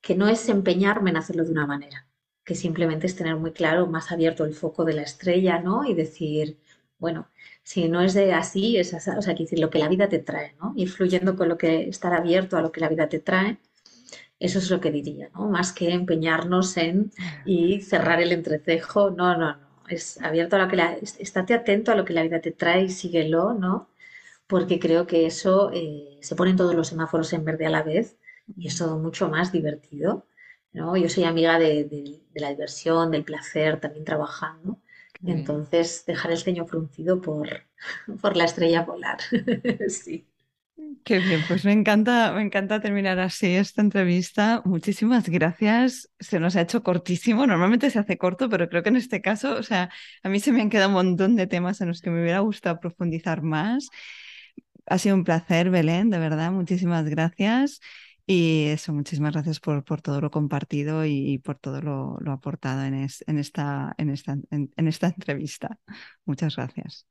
[0.00, 2.06] que no es empeñarme en hacerlo de una manera,
[2.44, 5.84] que simplemente es tener muy claro, más abierto el foco de la estrella, ¿no?
[5.84, 6.58] Y decir,
[6.98, 7.28] bueno,
[7.62, 10.08] si no es de así, es así, o sea, que decir lo que la vida
[10.08, 10.72] te trae, ¿no?
[10.76, 13.58] Ir fluyendo con lo que, estar abierto a lo que la vida te trae,
[14.38, 15.48] eso es lo que diría, ¿no?
[15.50, 17.12] Más que empeñarnos en
[17.44, 21.92] y cerrar el entrecejo, no, no, no, es abierto a lo que la, estate atento
[21.92, 23.88] a lo que la vida te trae y síguelo, ¿no?
[24.48, 28.18] Porque creo que eso eh, se ponen todos los semáforos en verde a la vez
[28.56, 30.26] y es todo mucho más divertido,
[30.72, 30.96] ¿no?
[30.96, 34.78] Yo soy amiga de, de- de la diversión, del placer, también trabajando.
[35.26, 37.48] Entonces, dejar el ceño fruncido por,
[38.22, 39.18] por la estrella polar.
[39.90, 40.26] Sí.
[41.04, 44.62] Qué bien, pues me encanta, me encanta terminar así esta entrevista.
[44.64, 46.08] Muchísimas gracias.
[46.20, 47.46] Se nos ha hecho cortísimo.
[47.46, 49.90] Normalmente se hace corto, pero creo que en este caso, o sea,
[50.22, 52.40] a mí se me han quedado un montón de temas en los que me hubiera
[52.40, 53.88] gustado profundizar más.
[54.86, 56.52] Ha sido un placer, Belén, de verdad.
[56.52, 57.80] Muchísimas gracias.
[58.26, 62.84] Y eso, muchísimas gracias por, por todo lo compartido y, por todo lo, lo aportado
[62.84, 65.78] en, es- en esta, en esta, en esta entrevista.
[66.24, 67.06] Muchas gracias.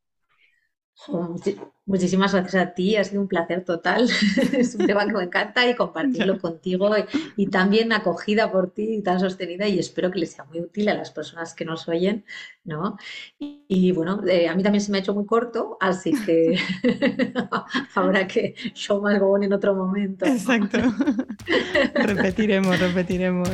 [1.85, 4.09] Muchísimas gracias a ti, ha sido un placer total.
[4.53, 5.77] Es un tema que me encanta y Ya.
[5.77, 7.03] compartirlo contigo y,
[7.43, 10.59] y tan bien acogida por ti y tan sostenida y espero que les sea muy
[10.59, 12.25] útil a las personas que nos oyen,
[12.63, 12.97] ¿no?
[13.39, 16.59] Y, y bueno, eh, a mí también se me ha hecho muy corto, así que
[17.95, 20.31] habrá que show más go on en otro momento, ¿no?
[20.33, 20.79] Exacto.
[21.95, 23.49] Repetiremos, repetiremos.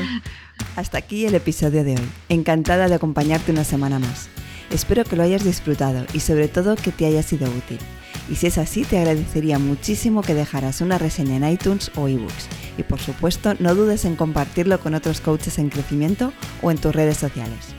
[0.75, 2.09] Hasta aquí el episodio de hoy.
[2.29, 4.29] Encantada de acompañarte una semana más.
[4.69, 7.79] Espero que lo hayas disfrutado y sobre todo que te haya sido útil.
[8.29, 12.47] Y si es así, te agradecería muchísimo que dejaras una reseña en iTunes o ebooks.
[12.77, 16.95] Y por supuesto, no dudes en compartirlo con otros coaches en crecimiento o en tus
[16.95, 17.75] redes sociales.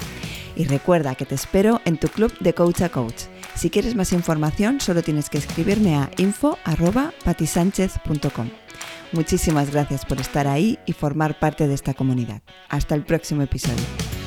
[0.54, 3.24] Y recuerda que te espero en tu club de Coach a Coach.
[3.56, 8.50] Si quieres más información, solo tienes que escribirme a info.patisánchez.com.
[9.12, 12.42] Muchísimas gracias por estar ahí y formar parte de esta comunidad.
[12.68, 14.25] Hasta el próximo episodio.